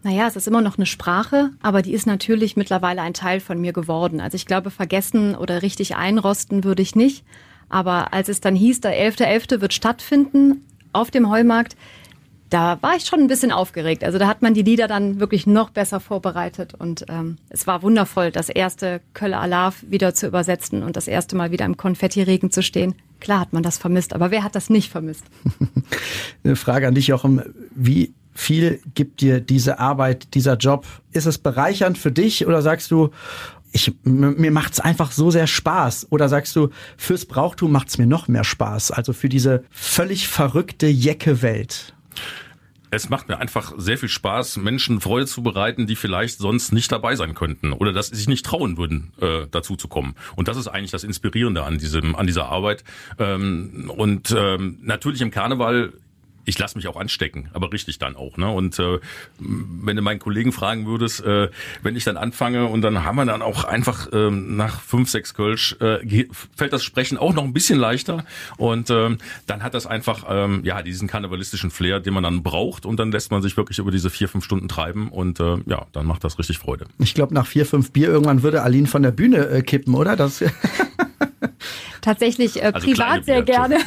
Naja, 0.05 0.27
es 0.27 0.37
ist 0.37 0.49
immer 0.49 0.61
noch 0.61 0.79
eine 0.79 0.87
Sprache, 0.87 1.51
aber 1.63 1.81
die 1.81 1.93
ist 1.93 2.07
natürlich 2.07 2.57
mittlerweile 2.57 3.03
ein 3.03 3.15
Teil 3.15 3.39
von 3.41 3.61
mir 3.61 3.73
geworden. 3.73 4.21
Also 4.21 4.35
ich 4.35 4.47
glaube, 4.47 4.71
vergessen 4.71 5.37
oder 5.37 5.63
richtig 5.63 5.97
einrosten 5.97 6.65
würde 6.65 6.83
ich 6.83 6.97
nicht. 6.97 7.25
Aber 7.69 8.13
als 8.13 8.29
es 8.29 8.41
dann 8.41 8.57
hieß, 8.57 8.81
der 8.81 8.93
11.11. 8.93 9.55
.11. 9.55 9.61
wird 9.61 9.73
stattfinden 9.73 10.67
auf 10.93 11.11
dem 11.11 11.31
Heumarkt, 11.31 11.77
da 12.53 12.77
war 12.83 12.97
ich 12.97 13.07
schon 13.07 13.21
ein 13.21 13.29
bisschen 13.29 13.51
aufgeregt. 13.51 14.05
Also 14.05 14.19
da 14.19 14.27
hat 14.27 14.43
man 14.43 14.53
die 14.53 14.63
Lieder 14.63 14.87
dann 14.87 15.21
wirklich 15.21 15.47
noch 15.47 15.71
besser 15.71 16.01
vorbereitet 16.01 16.75
und 16.75 17.07
ähm, 17.09 17.39
es 17.49 17.67
war 17.67 17.83
wundervoll, 17.83 18.31
das 18.31 18.51
erste 18.51 19.01
Kölle 19.15 19.39
Alarv 19.39 19.83
wieder 19.89 20.13
zu 20.13 20.27
übersetzen 20.27 20.83
und 20.83 20.97
das 20.97 21.09
erste 21.09 21.35
Mal 21.35 21.51
wieder 21.51 21.65
im 21.65 21.79
Konfettiregen 21.79 22.51
zu 22.51 22.63
stehen. 22.63 22.95
Klar 23.21 23.41
hat 23.41 23.55
man 23.55 23.63
das 23.63 23.79
vermisst, 23.79 24.13
aber 24.13 24.31
wer 24.31 24.45
hat 24.45 24.55
das 24.55 24.69
nicht 24.69 24.91
vermisst? 24.91 25.25
Eine 26.45 26.57
Frage 26.57 26.87
an 26.87 26.95
dich, 26.95 27.07
Jochen. 27.07 27.43
Wie 27.75 28.13
viel 28.35 28.81
gibt 28.95 29.23
dir 29.23 29.41
diese 29.41 29.79
Arbeit, 29.79 30.35
dieser 30.35 30.57
Job? 30.57 30.87
Ist 31.13 31.27
es 31.27 31.39
bereichernd 31.39 31.97
für 31.97 32.13
dich 32.13 32.47
oder 32.47 32.61
sagst 32.61 32.91
du, 32.91 33.11
ich, 33.75 33.95
mir 34.05 34.51
macht's 34.51 34.79
einfach 34.79 35.13
so 35.13 35.31
sehr 35.31 35.47
Spaß. 35.47 36.09
Oder 36.11 36.29
sagst 36.29 36.55
du, 36.55 36.69
fürs 36.99 37.25
Brauchtum 37.25 37.73
macht's 37.73 37.97
mir 37.97 38.07
noch 38.07 38.29
mehr 38.29 38.45
Spaß. 38.45 38.91
Also 38.91 39.15
für 39.15 39.31
diese 39.31 39.65
völlig 39.71 40.29
verrückte 40.29 40.89
Jecke-Welt. 40.89 41.95
Es 42.95 43.09
macht 43.09 43.29
mir 43.29 43.39
einfach 43.39 43.73
sehr 43.79 43.97
viel 43.97 44.11
Spaß, 44.11 44.59
Menschen 44.59 45.01
Freude 45.01 45.25
zu 45.25 45.43
bereiten, 45.43 45.87
die 45.87 45.97
vielleicht 45.97 46.37
sonst 46.39 46.73
nicht 46.73 46.93
dabei 46.93 47.17
sein 47.17 47.35
könnten 47.35 47.73
oder 47.73 47.95
dass 47.95 48.09
sie 48.09 48.17
sich 48.17 48.29
nicht 48.29 48.45
trauen 48.45 48.77
würden, 48.77 49.15
äh, 49.19 49.47
dazu 49.51 49.77
zu 49.77 49.89
kommen. 49.89 50.15
Und 50.37 50.47
das 50.47 50.59
ist 50.59 50.69
eigentlich 50.69 50.91
das 50.91 51.03
Inspirierende 51.03 51.63
an 51.63 51.79
diesem, 51.79 52.15
an 52.15 52.27
dieser 52.27 52.51
Arbeit. 52.51 52.85
Ähm, 53.19 53.91
und 53.97 54.35
ähm, 54.37 54.79
natürlich 54.83 55.23
im 55.23 55.31
Karneval 55.31 55.95
ich 56.45 56.59
lasse 56.59 56.77
mich 56.77 56.89
auch 56.89 56.97
anstecken, 56.97 57.49
aber 57.53 57.73
richtig 57.73 57.99
dann 57.99 58.17
auch. 58.17 58.37
Ne? 58.37 58.49
Und 58.51 58.79
äh, 58.79 58.99
wenn 59.39 59.97
du 59.97 60.03
meinen 60.03 60.19
Kollegen 60.19 60.53
fragen 60.53 60.87
würdest, 60.87 61.25
äh, 61.25 61.49
wenn 61.83 61.97
ich 61.97 62.05
dann 62.05 62.17
anfange 62.17 62.67
und 62.67 62.83
dann 62.83 63.05
haben 63.05 63.17
wir 63.17 63.25
dann 63.25 63.43
auch 63.43 63.65
einfach 63.65 64.09
ähm, 64.13 64.57
nach 64.57 64.81
fünf, 64.81 65.11
sechs 65.11 65.35
Kölsch, 65.35 65.77
äh, 65.81 66.27
fällt 66.57 66.73
das 66.73 66.83
Sprechen 66.83 67.19
auch 67.19 67.35
noch 67.35 67.45
ein 67.45 67.53
bisschen 67.53 67.79
leichter. 67.79 68.25
Und 68.57 68.91
ähm, 68.91 69.19
dann 69.47 69.63
hat 69.63 69.75
das 69.75 69.87
einfach 69.87 70.25
ähm, 70.29 70.63
ja 70.65 70.83
diesen 70.83 71.09
karnevalistischen 71.09 71.71
Flair, 71.71 72.01
den 72.01 72.15
man 72.15 72.23
dann 72.23 72.43
braucht. 72.43 72.87
Und 72.87 72.99
dann 72.99 73.13
lässt 73.13 73.31
man 73.31 73.43
sich 73.43 73.57
wirklich 73.57 73.79
über 73.79 73.91
diese 73.91 74.11
vier, 74.11 74.29
fünf 74.29 74.45
Stunden 74.45 74.69
treiben. 74.69 75.09
Und 75.09 75.41
äh, 75.41 75.59
ja, 75.67 75.87
dann 75.93 76.07
macht 76.07 76.25
das 76.25 76.39
richtig 76.39 76.59
Freude. 76.59 76.87
Ich 76.99 77.15
glaube, 77.15 77.35
nach 77.35 77.47
vier, 77.47 77.67
fünf 77.67 77.93
Bier 77.93 78.09
irgendwann 78.09 78.43
würde 78.43 78.63
Aline 78.63 78.87
von 78.87 79.03
der 79.03 79.13
Bühne 79.13 79.49
äh, 79.49 79.63
kippen, 79.63 79.95
oder? 79.95 80.17
Das 80.17 80.43
Tatsächlich 82.03 82.63
äh, 82.63 82.73
also 82.75 82.87
privat 82.87 83.25
sehr 83.25 83.43
gerne. 83.43 83.79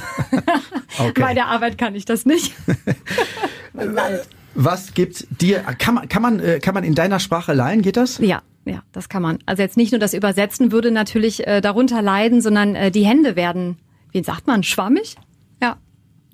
okay. 0.98 1.22
Bei 1.22 1.34
der 1.36 1.48
Arbeit 1.48 1.78
kann 1.78 1.94
ich 1.94 2.06
das 2.06 2.26
nicht. 2.26 2.54
Was 4.56 4.94
gibt 4.94 5.28
dir, 5.42 5.60
kann 5.60 5.94
man, 5.96 6.10
kann 6.10 6.22
man, 6.22 6.40
äh, 6.40 6.60
kann 6.60 6.74
man 6.74 6.84
in 6.84 6.96
deiner 6.96 7.20
Sprache 7.20 7.54
leihen, 7.54 7.84
geht 7.84 7.98
das? 7.98 8.18
Ja. 8.18 8.42
Ja, 8.68 8.82
das 8.94 9.10
kann 9.10 9.22
man. 9.22 9.38
Also 9.46 9.62
jetzt 9.62 9.78
nicht 9.78 9.92
nur 9.92 10.00
das 10.00 10.16
Übersetzen 10.16 10.72
würde 10.72 10.90
natürlich 10.90 11.46
äh, 11.46 11.62
darunter 11.62 12.02
leiden, 12.02 12.42
sondern 12.42 12.74
äh, 12.74 12.90
die 12.90 13.06
Hände 13.06 13.36
werden, 13.36 13.78
wie 14.12 14.24
sagt 14.24 14.48
man, 14.48 14.64
schwammig? 14.64 15.18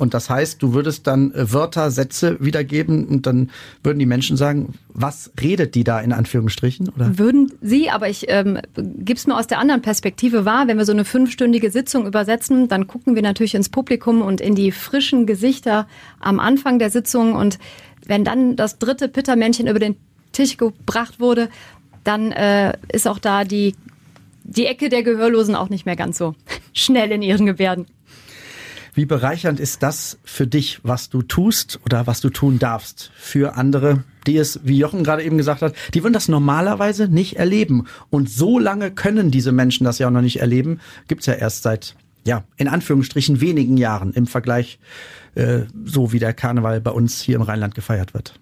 Und 0.01 0.15
das 0.15 0.31
heißt, 0.31 0.63
du 0.63 0.73
würdest 0.73 1.05
dann 1.05 1.31
äh, 1.31 1.53
Wörter, 1.53 1.91
Sätze 1.91 2.35
wiedergeben 2.39 3.05
und 3.05 3.27
dann 3.27 3.51
würden 3.83 3.99
die 3.99 4.07
Menschen 4.07 4.35
sagen, 4.35 4.73
was 4.87 5.29
redet 5.39 5.75
die 5.75 5.83
da 5.83 5.99
in 5.99 6.11
Anführungsstrichen? 6.11 6.89
Oder? 6.89 7.19
Würden 7.19 7.53
sie, 7.61 7.91
aber 7.91 8.09
ich 8.09 8.25
ähm, 8.27 8.57
gebe 8.75 9.13
es 9.13 9.27
mir 9.27 9.37
aus 9.37 9.45
der 9.45 9.59
anderen 9.59 9.83
Perspektive 9.83 10.43
wahr, 10.43 10.67
wenn 10.67 10.79
wir 10.79 10.85
so 10.85 10.91
eine 10.91 11.05
fünfstündige 11.05 11.69
Sitzung 11.69 12.07
übersetzen, 12.07 12.67
dann 12.67 12.87
gucken 12.87 13.13
wir 13.13 13.21
natürlich 13.21 13.53
ins 13.53 13.69
Publikum 13.69 14.23
und 14.23 14.41
in 14.41 14.55
die 14.55 14.71
frischen 14.71 15.27
Gesichter 15.27 15.87
am 16.19 16.39
Anfang 16.39 16.79
der 16.79 16.89
Sitzung. 16.89 17.35
Und 17.35 17.59
wenn 18.07 18.23
dann 18.25 18.55
das 18.55 18.79
dritte 18.79 19.07
Pittermännchen 19.07 19.67
über 19.67 19.77
den 19.77 19.97
Tisch 20.31 20.57
gebracht 20.57 21.19
wurde, 21.19 21.47
dann 22.03 22.31
äh, 22.31 22.73
ist 22.91 23.07
auch 23.07 23.19
da 23.19 23.43
die, 23.43 23.75
die 24.45 24.65
Ecke 24.65 24.89
der 24.89 25.03
Gehörlosen 25.03 25.53
auch 25.53 25.69
nicht 25.69 25.85
mehr 25.85 25.95
ganz 25.95 26.17
so 26.17 26.33
schnell 26.73 27.11
in 27.11 27.21
ihren 27.21 27.45
Gebärden. 27.45 27.85
Wie 28.93 29.05
bereichernd 29.05 29.59
ist 29.59 29.83
das 29.83 30.19
für 30.23 30.47
dich, 30.47 30.81
was 30.83 31.09
du 31.09 31.21
tust 31.21 31.79
oder 31.85 32.07
was 32.07 32.19
du 32.19 32.29
tun 32.29 32.59
darfst 32.59 33.11
für 33.15 33.55
andere, 33.55 34.03
die 34.27 34.37
es, 34.37 34.59
wie 34.63 34.77
Jochen 34.77 35.03
gerade 35.03 35.23
eben 35.23 35.37
gesagt 35.37 35.61
hat, 35.61 35.73
die 35.93 36.03
würden 36.03 36.13
das 36.13 36.27
normalerweise 36.27 37.07
nicht 37.07 37.37
erleben. 37.37 37.87
Und 38.09 38.29
so 38.29 38.59
lange 38.59 38.91
können 38.91 39.31
diese 39.31 39.51
Menschen 39.51 39.85
das 39.85 39.99
ja 39.99 40.07
auch 40.07 40.11
noch 40.11 40.21
nicht 40.21 40.41
erleben. 40.41 40.79
Gibt's 41.07 41.25
ja 41.25 41.33
erst 41.33 41.63
seit, 41.63 41.95
ja, 42.25 42.43
in 42.57 42.67
Anführungsstrichen 42.67 43.39
wenigen 43.39 43.77
Jahren 43.77 44.11
im 44.13 44.27
Vergleich, 44.27 44.77
äh, 45.35 45.61
so 45.85 46.11
wie 46.11 46.19
der 46.19 46.33
Karneval 46.33 46.81
bei 46.81 46.91
uns 46.91 47.21
hier 47.21 47.37
im 47.37 47.41
Rheinland 47.41 47.75
gefeiert 47.75 48.13
wird. 48.13 48.33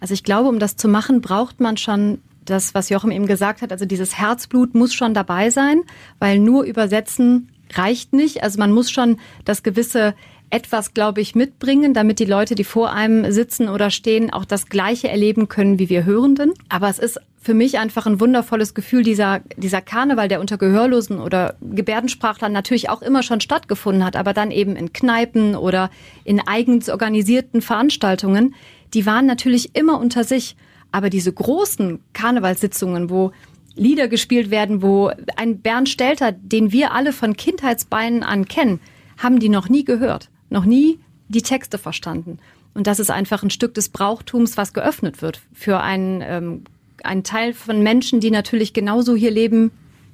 Also 0.00 0.14
ich 0.14 0.24
glaube, 0.24 0.48
um 0.48 0.58
das 0.58 0.76
zu 0.76 0.88
machen, 0.88 1.20
braucht 1.22 1.60
man 1.60 1.76
schon 1.76 2.18
das, 2.44 2.74
was 2.74 2.88
Jochen 2.88 3.12
eben 3.12 3.26
gesagt 3.26 3.62
hat, 3.62 3.72
also 3.72 3.84
dieses 3.84 4.18
Herzblut 4.18 4.74
muss 4.74 4.92
schon 4.92 5.14
dabei 5.14 5.50
sein, 5.50 5.82
weil 6.18 6.38
nur 6.38 6.64
übersetzen 6.64 7.48
reicht 7.76 8.12
nicht. 8.12 8.42
Also 8.42 8.58
man 8.58 8.72
muss 8.72 8.90
schon 8.90 9.18
das 9.44 9.62
gewisse 9.62 10.14
etwas, 10.52 10.92
glaube 10.92 11.22
ich, 11.22 11.34
mitbringen, 11.34 11.94
damit 11.94 12.18
die 12.18 12.26
Leute, 12.26 12.54
die 12.54 12.64
vor 12.64 12.92
einem 12.92 13.32
sitzen 13.32 13.70
oder 13.70 13.90
stehen, 13.90 14.30
auch 14.30 14.44
das 14.44 14.66
Gleiche 14.66 15.08
erleben 15.08 15.48
können 15.48 15.78
wie 15.78 15.88
wir 15.88 16.04
Hörenden. 16.04 16.52
Aber 16.68 16.90
es 16.90 16.98
ist 16.98 17.18
für 17.40 17.54
mich 17.54 17.78
einfach 17.78 18.06
ein 18.06 18.20
wundervolles 18.20 18.74
Gefühl, 18.74 19.02
dieser, 19.02 19.40
dieser 19.56 19.80
Karneval, 19.80 20.28
der 20.28 20.40
unter 20.40 20.58
Gehörlosen 20.58 21.20
oder 21.20 21.56
Gebärdensprachlern 21.62 22.52
natürlich 22.52 22.90
auch 22.90 23.00
immer 23.00 23.22
schon 23.22 23.40
stattgefunden 23.40 24.04
hat, 24.04 24.14
aber 24.14 24.34
dann 24.34 24.50
eben 24.50 24.76
in 24.76 24.92
Kneipen 24.92 25.56
oder 25.56 25.90
in 26.22 26.40
eigens 26.46 26.90
organisierten 26.90 27.62
Veranstaltungen, 27.62 28.54
die 28.92 29.06
waren 29.06 29.24
natürlich 29.24 29.74
immer 29.74 29.98
unter 29.98 30.22
sich. 30.22 30.54
Aber 30.92 31.08
diese 31.08 31.32
großen 31.32 32.00
Karnevalssitzungen, 32.12 33.08
wo 33.08 33.32
Lieder 33.74 34.08
gespielt 34.08 34.50
werden, 34.50 34.82
wo 34.82 35.10
ein 35.36 35.60
Bernd 35.60 35.88
Stelter, 35.88 36.32
den 36.32 36.72
wir 36.72 36.92
alle 36.92 37.12
von 37.12 37.36
Kindheitsbeinen 37.36 38.22
an 38.22 38.46
kennen, 38.46 38.80
haben 39.18 39.38
die 39.38 39.48
noch 39.48 39.68
nie 39.68 39.84
gehört, 39.84 40.28
noch 40.50 40.64
nie 40.64 40.98
die 41.28 41.42
Texte 41.42 41.78
verstanden. 41.78 42.38
Und 42.74 42.86
das 42.86 42.98
ist 42.98 43.10
einfach 43.10 43.42
ein 43.42 43.50
Stück 43.50 43.74
des 43.74 43.88
Brauchtums, 43.88 44.56
was 44.56 44.72
geöffnet 44.72 45.22
wird 45.22 45.40
für 45.52 45.80
einen, 45.80 46.22
ähm, 46.22 46.64
einen 47.02 47.24
Teil 47.24 47.52
von 47.54 47.82
Menschen, 47.82 48.20
die 48.20 48.30
natürlich 48.30 48.72
genauso 48.72 49.14
hier 49.14 49.30
leben 49.30 49.70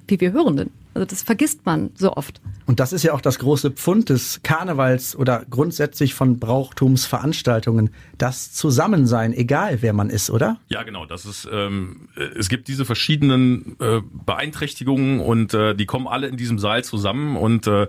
wie 0.09 0.21
wir 0.21 0.33
Hörenden. 0.33 0.71
Also 0.99 1.07
das 1.07 1.23
vergisst 1.23 1.65
man 1.65 1.91
so 1.95 2.15
oft. 2.15 2.41
Und 2.67 2.81
das 2.81 2.93
ist 2.93 3.05
ja 3.05 3.13
auch 3.13 3.21
das 3.21 3.39
große 3.39 3.71
Pfund 3.71 4.09
des 4.09 4.41
Karnevals 4.43 5.15
oder 5.15 5.45
grundsätzlich 5.49 6.13
von 6.13 6.41
Brauchtumsveranstaltungen. 6.41 7.91
Das 8.19 8.53
Zusammensein, 8.53 9.33
egal 9.33 9.81
wer 9.81 9.93
man 9.93 10.11
ist, 10.11 10.29
oder? 10.29 10.59
Ja, 10.67 10.83
genau. 10.83 11.07
Das 11.07 11.25
ist, 11.25 11.49
ähm, 11.53 12.09
es 12.37 12.49
gibt 12.49 12.67
diese 12.67 12.85
verschiedenen 12.85 13.77
äh, 13.79 14.01
Beeinträchtigungen 14.27 15.21
und 15.21 15.55
äh, 15.55 15.77
die 15.77 15.87
kommen 15.87 16.09
alle 16.09 16.27
in 16.27 16.37
diesem 16.37 16.59
Saal 16.59 16.83
zusammen 16.83 17.37
und 17.37 17.69
äh, 17.69 17.87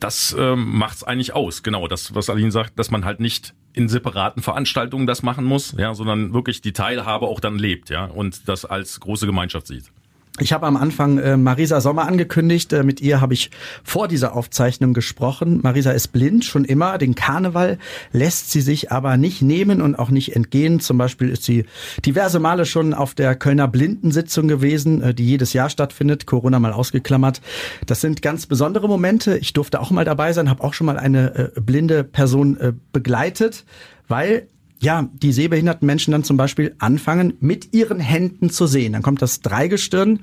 das 0.00 0.32
äh, 0.32 0.56
macht 0.56 0.96
es 0.96 1.04
eigentlich 1.04 1.34
aus. 1.34 1.62
Genau, 1.62 1.88
das, 1.88 2.14
was 2.14 2.30
Aline 2.30 2.52
sagt, 2.52 2.78
dass 2.78 2.90
man 2.90 3.04
halt 3.04 3.20
nicht 3.20 3.52
in 3.74 3.90
separaten 3.90 4.42
Veranstaltungen 4.42 5.06
das 5.06 5.22
machen 5.22 5.44
muss, 5.44 5.74
ja, 5.76 5.92
sondern 5.92 6.32
wirklich 6.32 6.62
die 6.62 6.72
Teilhabe 6.72 7.26
auch 7.26 7.40
dann 7.40 7.58
lebt, 7.58 7.90
ja, 7.90 8.06
und 8.06 8.48
das 8.48 8.64
als 8.64 8.98
große 9.00 9.26
Gemeinschaft 9.26 9.66
sieht. 9.66 9.92
Ich 10.38 10.52
habe 10.52 10.66
am 10.66 10.76
Anfang 10.76 11.16
äh, 11.16 11.38
Marisa 11.38 11.80
Sommer 11.80 12.06
angekündigt. 12.06 12.70
Äh, 12.74 12.82
mit 12.82 13.00
ihr 13.00 13.22
habe 13.22 13.32
ich 13.32 13.50
vor 13.82 14.06
dieser 14.06 14.36
Aufzeichnung 14.36 14.92
gesprochen. 14.92 15.60
Marisa 15.62 15.92
ist 15.92 16.08
blind 16.08 16.44
schon 16.44 16.66
immer. 16.66 16.98
Den 16.98 17.14
Karneval 17.14 17.78
lässt 18.12 18.50
sie 18.50 18.60
sich 18.60 18.92
aber 18.92 19.16
nicht 19.16 19.40
nehmen 19.40 19.80
und 19.80 19.98
auch 19.98 20.10
nicht 20.10 20.36
entgehen. 20.36 20.78
Zum 20.80 20.98
Beispiel 20.98 21.30
ist 21.30 21.44
sie 21.44 21.64
diverse 22.04 22.38
Male 22.38 22.66
schon 22.66 22.92
auf 22.92 23.14
der 23.14 23.34
Kölner 23.34 23.66
Blindensitzung 23.66 24.46
gewesen, 24.46 25.00
äh, 25.00 25.14
die 25.14 25.24
jedes 25.24 25.54
Jahr 25.54 25.70
stattfindet. 25.70 26.26
Corona 26.26 26.58
mal 26.58 26.72
ausgeklammert. 26.72 27.40
Das 27.86 28.02
sind 28.02 28.20
ganz 28.20 28.44
besondere 28.44 28.88
Momente. 28.88 29.38
Ich 29.38 29.54
durfte 29.54 29.80
auch 29.80 29.90
mal 29.90 30.04
dabei 30.04 30.34
sein, 30.34 30.50
habe 30.50 30.62
auch 30.62 30.74
schon 30.74 30.86
mal 30.86 30.98
eine 30.98 31.52
äh, 31.56 31.60
blinde 31.60 32.04
Person 32.04 32.58
äh, 32.58 32.74
begleitet, 32.92 33.64
weil 34.06 34.48
ja, 34.80 35.08
die 35.12 35.32
sehbehinderten 35.32 35.86
Menschen 35.86 36.12
dann 36.12 36.24
zum 36.24 36.36
Beispiel 36.36 36.74
anfangen, 36.78 37.36
mit 37.40 37.74
ihren 37.74 38.00
Händen 38.00 38.50
zu 38.50 38.66
sehen. 38.66 38.92
Dann 38.92 39.02
kommt 39.02 39.22
das 39.22 39.40
Dreigestirn 39.40 40.20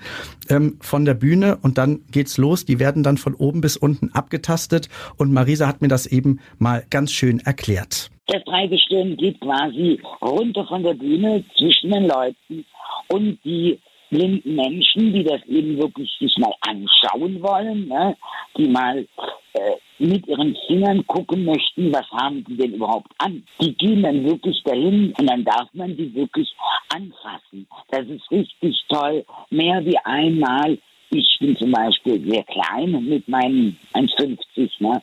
ähm, 0.50 0.78
von 0.82 1.06
der 1.06 1.16
Bühne 1.16 1.58
und 1.62 1.78
dann 1.78 2.02
geht's 2.12 2.38
los. 2.38 2.66
Die 2.66 2.80
werden 2.80 3.04
dann 3.04 3.18
von 3.18 3.34
oben 3.36 3.62
bis 3.62 3.78
unten 3.78 4.12
abgetastet 4.14 4.90
und 5.18 5.34
Marisa 5.34 5.68
hat 5.68 5.82
mir 5.82 5.88
das 5.88 6.06
eben 6.06 6.40
mal 6.60 6.84
ganz 6.90 7.12
schön 7.12 7.40
erklärt. 7.40 8.12
Das 8.28 8.44
Dreigestirn 8.46 9.18
geht 9.18 9.40
quasi 9.42 10.00
runter 10.22 10.66
von 10.68 10.84
der 10.84 10.94
Bühne 10.94 11.44
zwischen 11.58 11.92
den 11.92 12.08
Leuten 12.08 12.66
und 13.10 13.40
die 13.44 13.80
blinden 14.10 14.56
Menschen, 14.56 15.14
die 15.14 15.24
das 15.24 15.44
eben 15.48 15.78
wirklich 15.78 16.10
sich 16.20 16.38
mal 16.38 16.54
anschauen 16.62 17.42
wollen, 17.42 17.88
ne? 17.88 18.16
die 18.58 18.68
mal 18.68 19.06
äh, 19.54 19.72
mit 20.00 20.28
ihren 20.28 20.56
Fingern 20.68 21.06
gucken 21.08 21.46
möchten, 21.46 21.94
was 21.94 22.10
haben 22.12 22.44
die 22.46 22.58
denn 22.58 22.74
überhaupt 22.74 23.12
an. 23.18 23.44
Die 23.62 23.74
gehen 23.76 24.04
dann 24.04 24.24
wirklich 24.24 24.62
dahin 24.64 25.14
und 25.18 25.30
dann 25.30 25.44
darf 25.44 25.70
man 25.74 25.96
die 25.96 26.14
wirklich 26.14 26.54
anfassen. 26.90 27.68
Das 27.90 28.08
ist 28.08 28.30
richtig 28.32 28.84
toll. 28.90 29.26
Mehr 29.50 29.84
wie 29.86 29.98
einmal. 30.00 30.78
Ich 31.10 31.38
bin 31.40 31.56
zum 31.58 31.72
Beispiel 31.72 32.28
sehr 32.28 32.44
klein 32.44 32.92
mit 33.08 33.28
meinen 33.28 33.78
1,50, 33.94 34.72
ne? 34.80 35.02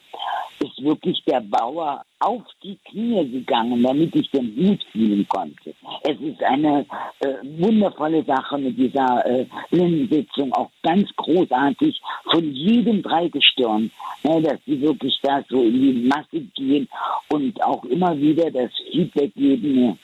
Ist 0.63 0.85
wirklich 0.85 1.23
der 1.25 1.41
Bauer 1.41 2.05
auf 2.19 2.43
die 2.63 2.79
Knie 2.85 3.27
gegangen, 3.31 3.83
damit 3.83 4.15
ich 4.15 4.31
den 4.31 4.55
Hut 4.57 4.85
fühlen 4.93 5.27
konnte. 5.29 5.75
Es 6.03 6.21
ist 6.21 6.43
eine 6.43 6.85
äh, 7.21 7.35
wundervolle 7.43 8.23
Sache 8.25 8.59
mit 8.59 8.77
dieser 8.77 9.25
äh, 9.25 9.47
Lindensitzung, 9.71 10.53
auch 10.53 10.71
ganz 10.83 11.09
großartig 11.17 12.01
von 12.31 12.53
jedem 12.53 13.03
Dreigestirn, 13.03 13.91
ne, 14.23 14.43
dass 14.43 14.59
sie 14.67 14.81
wirklich 14.81 15.19
da 15.23 15.43
so 15.49 15.63
in 15.63 15.81
die 15.81 16.09
Masse 16.09 16.41
gehen 16.55 16.89
und 17.31 17.63
auch 17.63 17.85
immer 17.85 18.17
wieder 18.19 18.51
das 18.51 18.71
Feedback 18.93 19.35
geben, 19.35 19.99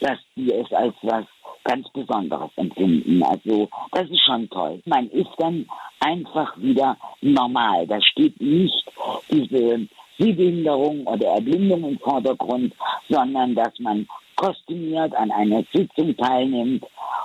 dass 0.00 0.18
die 0.36 0.52
es 0.52 0.70
als 0.72 0.94
was 1.02 1.24
ganz 1.64 1.88
Besonderes 1.90 2.50
empfinden. 2.56 3.22
Also 3.22 3.68
das 3.92 4.10
ist 4.10 4.24
schon 4.24 4.48
toll. 4.50 4.82
Man 4.84 5.08
ist 5.10 5.30
dann 5.38 5.66
einfach 6.00 6.56
wieder 6.58 6.96
normal. 7.20 7.86
Da 7.86 8.00
steht 8.02 8.40
nicht 8.40 8.84
diese 9.30 9.86
Sehbehinderung 10.18 11.06
oder 11.06 11.26
Erblindung 11.28 11.84
im 11.84 11.98
Vordergrund, 11.98 12.74
sondern 13.08 13.54
dass 13.54 13.72
man 13.78 14.06
kostümiert 14.36 15.14
an 15.14 15.30
einer 15.30 15.62
Sitzung 15.72 16.16
teilnimmt 16.16 16.84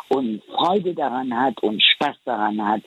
und 0.10 0.42
Freude 0.56 0.94
daran 0.94 1.34
hat 1.34 1.62
und 1.64 1.82
Spaß 1.82 2.16
daran 2.26 2.64
hat, 2.64 2.82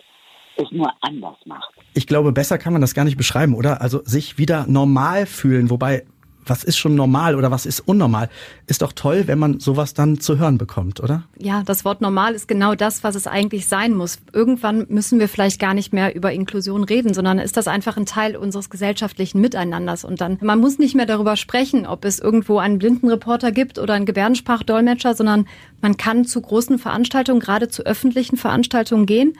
es 0.56 0.70
nur 0.72 0.92
anders 1.00 1.36
macht. 1.46 1.72
Ich 1.94 2.06
glaube, 2.06 2.32
besser 2.32 2.58
kann 2.58 2.72
man 2.72 2.82
das 2.82 2.94
gar 2.94 3.04
nicht 3.04 3.16
beschreiben, 3.16 3.54
oder? 3.54 3.80
Also 3.80 4.00
sich 4.04 4.38
wieder 4.38 4.66
normal 4.68 5.26
fühlen, 5.26 5.70
wobei 5.70 6.04
was 6.50 6.64
ist 6.64 6.76
schon 6.76 6.96
normal 6.96 7.36
oder 7.36 7.50
was 7.52 7.64
ist 7.64 7.80
unnormal? 7.80 8.28
Ist 8.66 8.82
doch 8.82 8.92
toll, 8.92 9.22
wenn 9.26 9.38
man 9.38 9.60
sowas 9.60 9.94
dann 9.94 10.18
zu 10.20 10.38
hören 10.38 10.58
bekommt, 10.58 11.00
oder? 11.00 11.22
Ja, 11.38 11.62
das 11.62 11.84
Wort 11.84 12.00
normal 12.00 12.34
ist 12.34 12.48
genau 12.48 12.74
das, 12.74 13.04
was 13.04 13.14
es 13.14 13.28
eigentlich 13.28 13.68
sein 13.68 13.94
muss. 13.94 14.18
Irgendwann 14.32 14.86
müssen 14.88 15.20
wir 15.20 15.28
vielleicht 15.28 15.60
gar 15.60 15.74
nicht 15.74 15.92
mehr 15.92 16.14
über 16.14 16.32
Inklusion 16.32 16.82
reden, 16.82 17.14
sondern 17.14 17.38
ist 17.38 17.56
das 17.56 17.68
einfach 17.68 17.96
ein 17.96 18.04
Teil 18.04 18.36
unseres 18.36 18.68
gesellschaftlichen 18.68 19.40
Miteinanders. 19.40 20.04
Und 20.04 20.20
dann, 20.20 20.38
man 20.42 20.58
muss 20.58 20.78
nicht 20.78 20.96
mehr 20.96 21.06
darüber 21.06 21.36
sprechen, 21.36 21.86
ob 21.86 22.04
es 22.04 22.18
irgendwo 22.18 22.58
einen 22.58 22.80
Blindenreporter 22.80 23.52
gibt 23.52 23.78
oder 23.78 23.94
einen 23.94 24.06
Gebärdensprachdolmetscher, 24.06 25.14
sondern 25.14 25.46
man 25.80 25.96
kann 25.96 26.24
zu 26.24 26.40
großen 26.40 26.80
Veranstaltungen, 26.80 27.38
gerade 27.38 27.68
zu 27.68 27.86
öffentlichen 27.86 28.36
Veranstaltungen 28.36 29.06
gehen. 29.06 29.34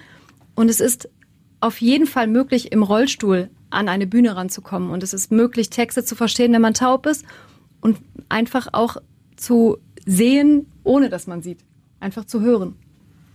Und 0.55 0.71
es 0.71 0.81
ist 0.81 1.09
auf 1.59 1.81
jeden 1.81 2.07
Fall 2.07 2.29
möglich, 2.29 2.71
im 2.71 2.85
Rollstuhl 2.85 3.51
an 3.71 3.89
eine 3.89 4.07
Bühne 4.07 4.37
ranzukommen. 4.37 4.91
Und 4.91 5.03
es 5.03 5.15
ist 5.15 5.33
möglich, 5.33 5.71
Texte 5.71 6.05
zu 6.05 6.15
verstehen, 6.15 6.53
wenn 6.53 6.63
man 6.63 6.75
taub 6.75 7.07
ist 7.07 7.25
und 7.81 7.99
einfach 8.29 8.69
auch 8.73 8.97
zu 9.37 9.79
sehen, 10.05 10.67
ohne 10.85 11.09
dass 11.09 11.27
man 11.27 11.43
sieht. 11.43 11.65
Einfach 12.01 12.25
zu 12.25 12.41
hören. 12.41 12.77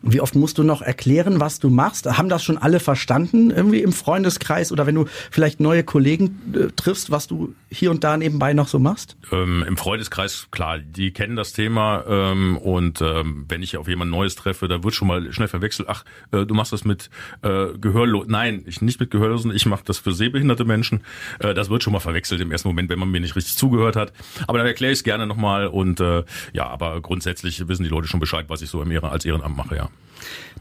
Wie 0.07 0.21
oft 0.21 0.35
musst 0.35 0.59
du 0.59 0.63
noch 0.63 0.83
erklären, 0.83 1.39
was 1.39 1.57
du 1.57 1.71
machst? 1.71 2.05
Haben 2.05 2.29
das 2.29 2.43
schon 2.43 2.59
alle 2.59 2.79
verstanden 2.79 3.49
irgendwie 3.49 3.81
im 3.81 3.91
Freundeskreis 3.91 4.71
oder 4.71 4.85
wenn 4.85 4.93
du 4.93 5.05
vielleicht 5.31 5.59
neue 5.59 5.83
Kollegen 5.83 6.39
äh, 6.53 6.67
triffst, 6.75 7.09
was 7.09 7.25
du 7.25 7.55
hier 7.71 7.89
und 7.89 8.03
da 8.03 8.15
nebenbei 8.15 8.53
noch 8.53 8.67
so 8.67 8.77
machst? 8.77 9.17
Ähm, 9.31 9.65
Im 9.67 9.77
Freundeskreis, 9.77 10.47
klar, 10.51 10.77
die 10.77 11.11
kennen 11.11 11.35
das 11.35 11.53
Thema 11.53 12.03
ähm, 12.07 12.55
und 12.57 13.01
ähm, 13.01 13.45
wenn 13.47 13.63
ich 13.63 13.77
auf 13.77 13.87
jemand 13.87 14.11
Neues 14.11 14.35
treffe, 14.35 14.67
da 14.67 14.83
wird 14.83 14.93
schon 14.93 15.07
mal 15.07 15.33
schnell 15.33 15.47
verwechselt, 15.47 15.89
ach, 15.89 16.05
äh, 16.31 16.45
du 16.45 16.53
machst 16.53 16.71
das 16.71 16.85
mit 16.85 17.09
äh, 17.41 17.69
Gehörlosen. 17.75 18.29
Nein, 18.29 18.63
ich 18.67 18.83
nicht 18.83 18.99
mit 18.99 19.09
Gehörlosen, 19.09 19.55
ich 19.55 19.65
mache 19.65 19.85
das 19.85 19.97
für 19.97 20.13
sehbehinderte 20.13 20.65
Menschen. 20.65 21.01
Äh, 21.39 21.55
das 21.55 21.71
wird 21.71 21.81
schon 21.81 21.93
mal 21.93 21.99
verwechselt 21.99 22.41
im 22.41 22.51
ersten 22.51 22.67
Moment, 22.67 22.91
wenn 22.91 22.99
man 22.99 23.09
mir 23.09 23.21
nicht 23.21 23.35
richtig 23.35 23.55
zugehört 23.57 23.95
hat. 23.95 24.13
Aber 24.45 24.59
dann 24.59 24.67
erkläre 24.67 24.93
ich 24.93 24.99
es 24.99 25.03
gerne 25.03 25.25
nochmal 25.25 25.65
und 25.65 25.99
äh, 25.99 26.23
ja, 26.53 26.67
aber 26.67 27.01
grundsätzlich 27.01 27.67
wissen 27.67 27.81
die 27.81 27.89
Leute 27.89 28.07
schon 28.07 28.19
Bescheid, 28.19 28.45
was 28.49 28.61
ich 28.61 28.69
so 28.69 28.83
im 28.83 28.95
als 29.03 29.25
Ehrenamt 29.25 29.57
mache, 29.57 29.75
ja. 29.75 29.89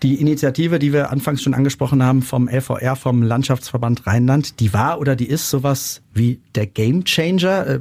Die 0.03 0.21
Initiative, 0.21 0.79
die 0.79 0.93
wir 0.93 1.11
anfangs 1.11 1.43
schon 1.43 1.55
angesprochen 1.55 2.03
haben 2.03 2.23
vom 2.23 2.49
LVR, 2.49 2.97
vom 2.97 3.23
Landschaftsverband 3.23 4.07
Rheinland, 4.07 4.61
die 4.61 4.73
war 4.73 5.01
oder 5.01 5.17
die 5.17 5.29
ist 5.29 5.49
sowas 5.49 6.03
wie 6.13 6.41
der 6.55 6.67
Game 6.67 7.05
Changer, 7.05 7.67
äh, 7.67 7.81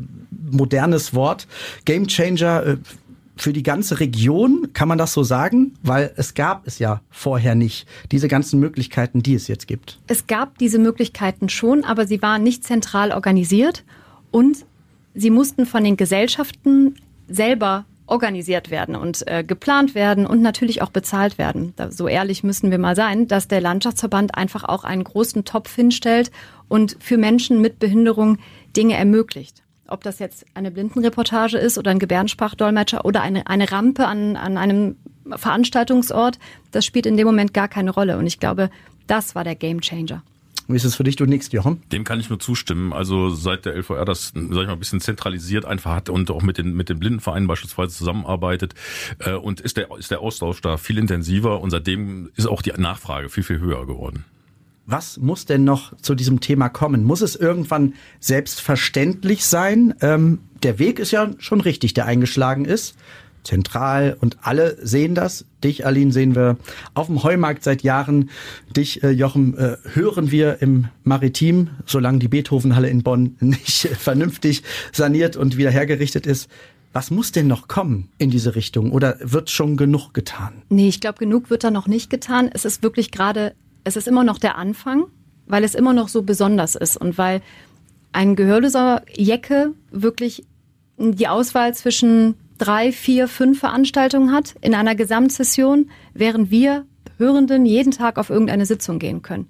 modernes 0.51 1.13
Wort. 1.13 1.47
Game 1.85 2.07
Changer 2.07 2.65
äh, 2.65 2.77
für 3.35 3.51
die 3.51 3.63
ganze 3.63 3.99
Region, 3.99 4.69
kann 4.73 4.87
man 4.87 4.97
das 4.97 5.13
so 5.13 5.23
sagen? 5.23 5.73
Weil 5.81 6.13
es 6.15 6.33
gab 6.35 6.67
es 6.67 6.79
ja 6.79 7.01
vorher 7.09 7.55
nicht, 7.55 7.87
diese 8.11 8.27
ganzen 8.27 8.59
Möglichkeiten, 8.59 9.23
die 9.23 9.33
es 9.33 9.47
jetzt 9.47 9.67
gibt. 9.67 9.99
Es 10.07 10.27
gab 10.27 10.57
diese 10.59 10.77
Möglichkeiten 10.77 11.49
schon, 11.49 11.83
aber 11.83 12.05
sie 12.05 12.21
waren 12.21 12.43
nicht 12.43 12.63
zentral 12.63 13.11
organisiert 13.11 13.83
und 14.31 14.65
sie 15.15 15.31
mussten 15.31 15.65
von 15.65 15.83
den 15.83 15.97
Gesellschaften 15.97 16.95
selber 17.27 17.85
organisiert 18.05 18.69
werden 18.69 18.95
und 18.95 19.25
äh, 19.27 19.43
geplant 19.43 19.95
werden 19.95 20.25
und 20.25 20.41
natürlich 20.41 20.81
auch 20.81 20.89
bezahlt 20.89 21.37
werden. 21.37 21.73
Da, 21.75 21.91
so 21.91 22.07
ehrlich 22.07 22.43
müssen 22.43 22.71
wir 22.71 22.77
mal 22.77 22.95
sein, 22.95 23.27
dass 23.27 23.47
der 23.47 23.61
Landschaftsverband 23.61 24.35
einfach 24.35 24.63
auch 24.63 24.83
einen 24.83 25.03
großen 25.03 25.45
Topf 25.45 25.73
hinstellt 25.73 26.31
und 26.67 26.97
für 26.99 27.17
Menschen 27.17 27.61
mit 27.61 27.79
Behinderung 27.79 28.39
Dinge 28.75 28.95
ermöglicht. 28.95 29.63
Ob 29.87 30.03
das 30.03 30.19
jetzt 30.19 30.45
eine 30.53 30.71
Blindenreportage 30.71 31.57
ist 31.57 31.77
oder 31.77 31.91
ein 31.91 31.99
Gebärdensprachdolmetscher 31.99 33.05
oder 33.05 33.21
eine, 33.21 33.47
eine 33.47 33.71
Rampe 33.71 34.07
an, 34.07 34.35
an 34.35 34.57
einem 34.57 34.95
Veranstaltungsort, 35.29 36.39
das 36.71 36.85
spielt 36.85 37.05
in 37.05 37.17
dem 37.17 37.27
Moment 37.27 37.53
gar 37.53 37.67
keine 37.67 37.91
Rolle. 37.91 38.17
Und 38.17 38.27
ich 38.27 38.39
glaube, 38.39 38.69
das 39.07 39.35
war 39.35 39.43
der 39.43 39.55
Gamechanger. 39.55 40.23
Wie 40.67 40.75
ist 40.75 40.85
es 40.85 40.95
für 40.95 41.03
dich, 41.03 41.15
du 41.15 41.25
nix, 41.25 41.51
Jochen? 41.51 41.81
Dem 41.91 42.03
kann 42.03 42.19
ich 42.19 42.29
nur 42.29 42.39
zustimmen. 42.39 42.93
Also 42.93 43.29
seit 43.29 43.65
der 43.65 43.75
LVR 43.75 44.05
das, 44.05 44.31
sag 44.33 44.43
ich 44.43 44.51
mal, 44.51 44.69
ein 44.69 44.79
bisschen 44.79 45.01
zentralisiert 45.01 45.65
einfach 45.65 45.91
hat 45.91 46.09
und 46.09 46.31
auch 46.31 46.41
mit 46.41 46.57
den, 46.57 46.73
mit 46.73 46.89
den 46.89 46.99
Blindenvereinen 46.99 47.47
beispielsweise 47.47 47.95
zusammenarbeitet 47.95 48.73
äh, 49.19 49.33
und 49.33 49.59
ist 49.59 49.77
der, 49.77 49.89
ist 49.97 50.11
der 50.11 50.21
Austausch 50.21 50.61
da 50.61 50.77
viel 50.77 50.97
intensiver 50.97 51.61
und 51.61 51.69
seitdem 51.69 52.29
ist 52.35 52.47
auch 52.47 52.61
die 52.61 52.71
Nachfrage 52.77 53.29
viel, 53.29 53.43
viel 53.43 53.59
höher 53.59 53.85
geworden. 53.85 54.25
Was 54.85 55.17
muss 55.17 55.45
denn 55.45 55.63
noch 55.63 55.95
zu 55.97 56.13
diesem 56.13 56.41
Thema 56.41 56.67
kommen? 56.67 57.05
Muss 57.05 57.21
es 57.21 57.37
irgendwann 57.37 57.93
selbstverständlich 58.19 59.45
sein? 59.45 59.93
Ähm, 60.01 60.39
der 60.61 60.77
Weg 60.77 60.99
ist 60.99 61.11
ja 61.11 61.31
schon 61.39 61.61
richtig, 61.61 61.93
der 61.93 62.05
eingeschlagen 62.05 62.65
ist 62.65 62.95
zentral 63.43 64.17
und 64.19 64.37
alle 64.41 64.77
sehen 64.85 65.15
das. 65.15 65.45
Dich, 65.63 65.85
Aline, 65.85 66.11
sehen 66.11 66.35
wir 66.35 66.57
auf 66.93 67.07
dem 67.07 67.23
Heumarkt 67.23 67.63
seit 67.63 67.83
Jahren. 67.83 68.29
Dich, 68.75 69.03
äh, 69.03 69.11
Jochen, 69.11 69.57
äh, 69.57 69.77
hören 69.93 70.31
wir 70.31 70.61
im 70.61 70.87
Maritim, 71.03 71.69
solange 71.85 72.19
die 72.19 72.27
Beethovenhalle 72.27 72.89
in 72.89 73.03
Bonn 73.03 73.35
nicht 73.39 73.87
vernünftig 73.87 74.63
saniert 74.91 75.35
und 75.35 75.57
wieder 75.57 75.71
hergerichtet 75.71 76.25
ist. 76.25 76.49
Was 76.93 77.09
muss 77.09 77.31
denn 77.31 77.47
noch 77.47 77.67
kommen 77.67 78.09
in 78.19 78.29
diese 78.29 78.55
Richtung 78.55 78.91
oder 78.91 79.17
wird 79.19 79.49
schon 79.49 79.77
genug 79.77 80.13
getan? 80.13 80.61
Nee, 80.69 80.89
ich 80.89 81.01
glaube, 81.01 81.17
genug 81.17 81.49
wird 81.49 81.63
da 81.63 81.71
noch 81.71 81.87
nicht 81.87 82.09
getan. 82.11 82.49
Es 82.53 82.65
ist 82.65 82.83
wirklich 82.83 83.09
gerade, 83.09 83.55
es 83.83 83.95
ist 83.95 84.07
immer 84.07 84.23
noch 84.23 84.37
der 84.37 84.57
Anfang, 84.57 85.05
weil 85.47 85.63
es 85.63 85.73
immer 85.73 85.93
noch 85.93 86.07
so 86.07 86.21
besonders 86.21 86.75
ist 86.75 86.95
und 86.97 87.17
weil 87.17 87.41
ein 88.11 88.35
gehörloser 88.35 89.01
Jecke 89.15 89.73
wirklich 89.91 90.45
die 90.99 91.27
Auswahl 91.27 91.73
zwischen 91.73 92.35
drei, 92.63 92.93
vier, 92.93 93.27
fünf 93.27 93.59
Veranstaltungen 93.59 94.31
hat 94.31 94.55
in 94.61 94.73
einer 94.73 94.95
Gesamtsession, 94.95 95.89
während 96.13 96.49
wir 96.49 96.85
Hörenden 97.17 97.65
jeden 97.65 97.91
Tag 97.91 98.17
auf 98.17 98.29
irgendeine 98.29 98.65
Sitzung 98.65 98.99
gehen 98.99 99.21
können. 99.21 99.49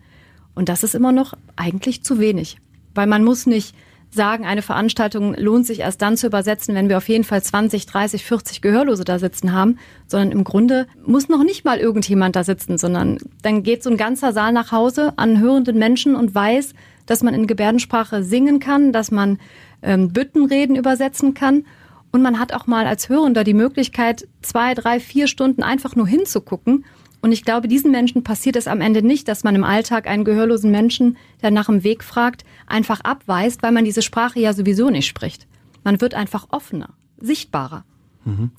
Und 0.55 0.67
das 0.67 0.83
ist 0.83 0.95
immer 0.95 1.11
noch 1.11 1.33
eigentlich 1.55 2.03
zu 2.03 2.19
wenig, 2.19 2.57
weil 2.95 3.05
man 3.05 3.23
muss 3.23 3.45
nicht 3.45 3.75
sagen, 4.09 4.45
eine 4.45 4.63
Veranstaltung 4.63 5.35
lohnt 5.35 5.65
sich 5.65 5.79
erst 5.79 6.01
dann 6.01 6.17
zu 6.17 6.27
übersetzen, 6.27 6.75
wenn 6.75 6.89
wir 6.89 6.97
auf 6.97 7.07
jeden 7.07 7.23
Fall 7.23 7.41
20, 7.41 7.85
30, 7.85 8.23
40 8.23 8.61
Gehörlose 8.61 9.03
da 9.03 9.19
sitzen 9.19 9.53
haben, 9.53 9.77
sondern 10.07 10.31
im 10.31 10.43
Grunde 10.43 10.87
muss 11.05 11.29
noch 11.29 11.43
nicht 11.43 11.65
mal 11.65 11.77
irgendjemand 11.77 12.35
da 12.35 12.43
sitzen, 12.43 12.77
sondern 12.79 13.17
dann 13.43 13.61
geht 13.61 13.83
so 13.83 13.91
ein 13.91 13.97
ganzer 13.97 14.33
Saal 14.33 14.53
nach 14.53 14.71
Hause 14.71 15.13
an 15.17 15.39
hörenden 15.39 15.77
Menschen 15.77 16.15
und 16.15 16.33
weiß, 16.33 16.73
dass 17.05 17.21
man 17.21 17.33
in 17.33 17.47
Gebärdensprache 17.47 18.23
singen 18.23 18.59
kann, 18.59 18.91
dass 18.91 19.11
man 19.11 19.39
ähm, 19.83 20.09
Büttenreden 20.13 20.75
übersetzen 20.75 21.33
kann 21.33 21.65
und 22.13 22.21
man 22.21 22.39
hat 22.39 22.53
auch 22.53 22.67
mal 22.67 22.85
als 22.85 23.09
Hörender 23.09 23.43
die 23.43 23.55
Möglichkeit, 23.55 24.27
zwei, 24.43 24.75
drei, 24.75 24.99
vier 24.99 25.27
Stunden 25.27 25.63
einfach 25.63 25.95
nur 25.95 26.07
hinzugucken. 26.07 26.85
Und 27.21 27.31
ich 27.31 27.43
glaube, 27.43 27.67
diesen 27.67 27.89
Menschen 27.89 28.23
passiert 28.23 28.55
es 28.55 28.67
am 28.67 28.81
Ende 28.81 29.01
nicht, 29.01 29.27
dass 29.27 29.43
man 29.43 29.55
im 29.55 29.63
Alltag 29.63 30.07
einen 30.07 30.23
gehörlosen 30.23 30.69
Menschen, 30.69 31.17
der 31.41 31.49
nach 31.49 31.65
dem 31.65 31.83
Weg 31.83 32.03
fragt, 32.03 32.45
einfach 32.67 33.01
abweist, 33.01 33.63
weil 33.63 33.71
man 33.71 33.83
diese 33.83 34.03
Sprache 34.03 34.39
ja 34.39 34.53
sowieso 34.53 34.91
nicht 34.91 35.07
spricht. 35.07 35.47
Man 35.83 36.01
wird 36.01 36.13
einfach 36.13 36.47
offener, 36.51 36.89
sichtbarer. 37.19 37.83
Mhm. 38.25 38.51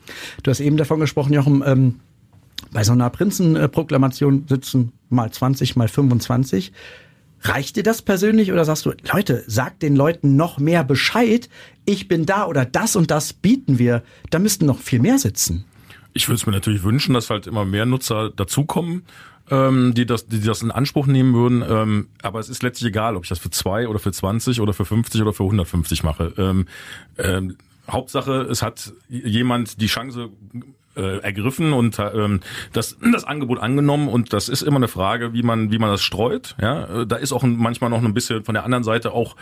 Du 0.43 0.51
hast 0.51 0.61
eben 0.61 0.77
davon 0.77 0.99
gesprochen, 0.99 1.33
Jochen, 1.33 1.63
ähm, 1.65 2.01
bei 2.73 2.83
so 2.83 2.93
einer 2.93 3.09
Prinzenproklamation 3.09 4.47
sitzen 4.49 4.93
mal 5.11 5.31
20, 5.31 5.77
mal 5.77 5.87
25. 5.87 6.73
Reicht 7.47 7.77
dir 7.77 7.83
das 7.83 8.01
persönlich 8.01 8.53
oder 8.53 8.65
sagst 8.65 8.87
du, 8.87 8.93
Leute, 9.13 9.45
sag 9.47 9.79
den 9.81 9.95
Leuten 9.95 10.35
noch 10.35 10.59
mehr 10.59 10.83
Bescheid, 10.83 11.51
ich 11.85 12.09
bin 12.09 12.25
da 12.25 12.47
oder 12.47 12.65
das 12.65 12.97
und 12.97 13.11
das 13.11 13.35
bieten 13.35 13.79
wir. 13.79 14.03
Da 14.31 14.39
müssten 14.39 14.65
noch 14.65 14.79
viel 14.79 14.99
mehr 14.99 15.19
sitzen. 15.19 15.67
Ich 16.15 16.29
würde 16.29 16.37
es 16.37 16.47
mir 16.47 16.53
natürlich 16.53 16.85
wünschen, 16.85 17.13
dass 17.13 17.29
halt 17.29 17.47
immer 17.47 17.67
mehr 17.67 17.85
Nutzer 17.85 18.31
dazukommen, 18.31 19.03
ähm, 19.51 19.93
die, 19.95 20.07
das, 20.07 20.27
die 20.27 20.41
das 20.41 20.63
in 20.63 20.71
Anspruch 20.71 21.07
nehmen 21.07 21.35
würden. 21.35 21.63
Ähm, 21.69 22.09
aber 22.23 22.41
es 22.41 22.49
ist 22.49 22.63
letztlich 22.63 22.89
egal, 22.89 23.15
ob 23.15 23.25
ich 23.25 23.29
das 23.29 23.39
für 23.39 23.51
zwei 23.51 23.89
oder 23.89 23.99
für 23.99 24.13
20 24.13 24.63
oder 24.63 24.73
für 24.73 24.87
50 24.87 25.21
oder 25.21 25.35
für 25.35 25.45
150 25.45 26.03
mache. 26.03 26.33
Ähm, 26.39 26.67
ähm, 27.19 27.57
Hauptsache, 27.91 28.43
es 28.51 28.63
hat 28.63 28.95
jemand 29.11 29.83
die 29.83 29.87
Chance 29.87 30.31
äh, 30.97 31.19
ergriffen 31.19 31.73
und 31.73 31.99
ähm, 31.99 32.41
das, 32.73 32.97
das 33.13 33.25
Angebot 33.25 33.59
angenommen 33.59 34.09
und 34.09 34.33
das 34.33 34.49
ist 34.49 34.63
immer 34.63 34.77
eine 34.77 34.89
Frage, 34.89 35.33
wie 35.33 35.43
man, 35.43 35.71
wie 35.71 35.79
man 35.79 35.91
das 35.91 36.03
streut. 36.03 36.55
Ja, 36.61 37.03
äh, 37.03 37.07
da 37.07 37.17
ist 37.17 37.33
auch 37.33 37.43
manchmal 37.43 37.91
noch 37.91 38.03
ein 38.03 38.15
bisschen 38.15 38.45
von 38.45 38.55
der 38.55 38.65
anderen 38.65 38.85
Seite 38.85 39.13
auch, 39.13 39.37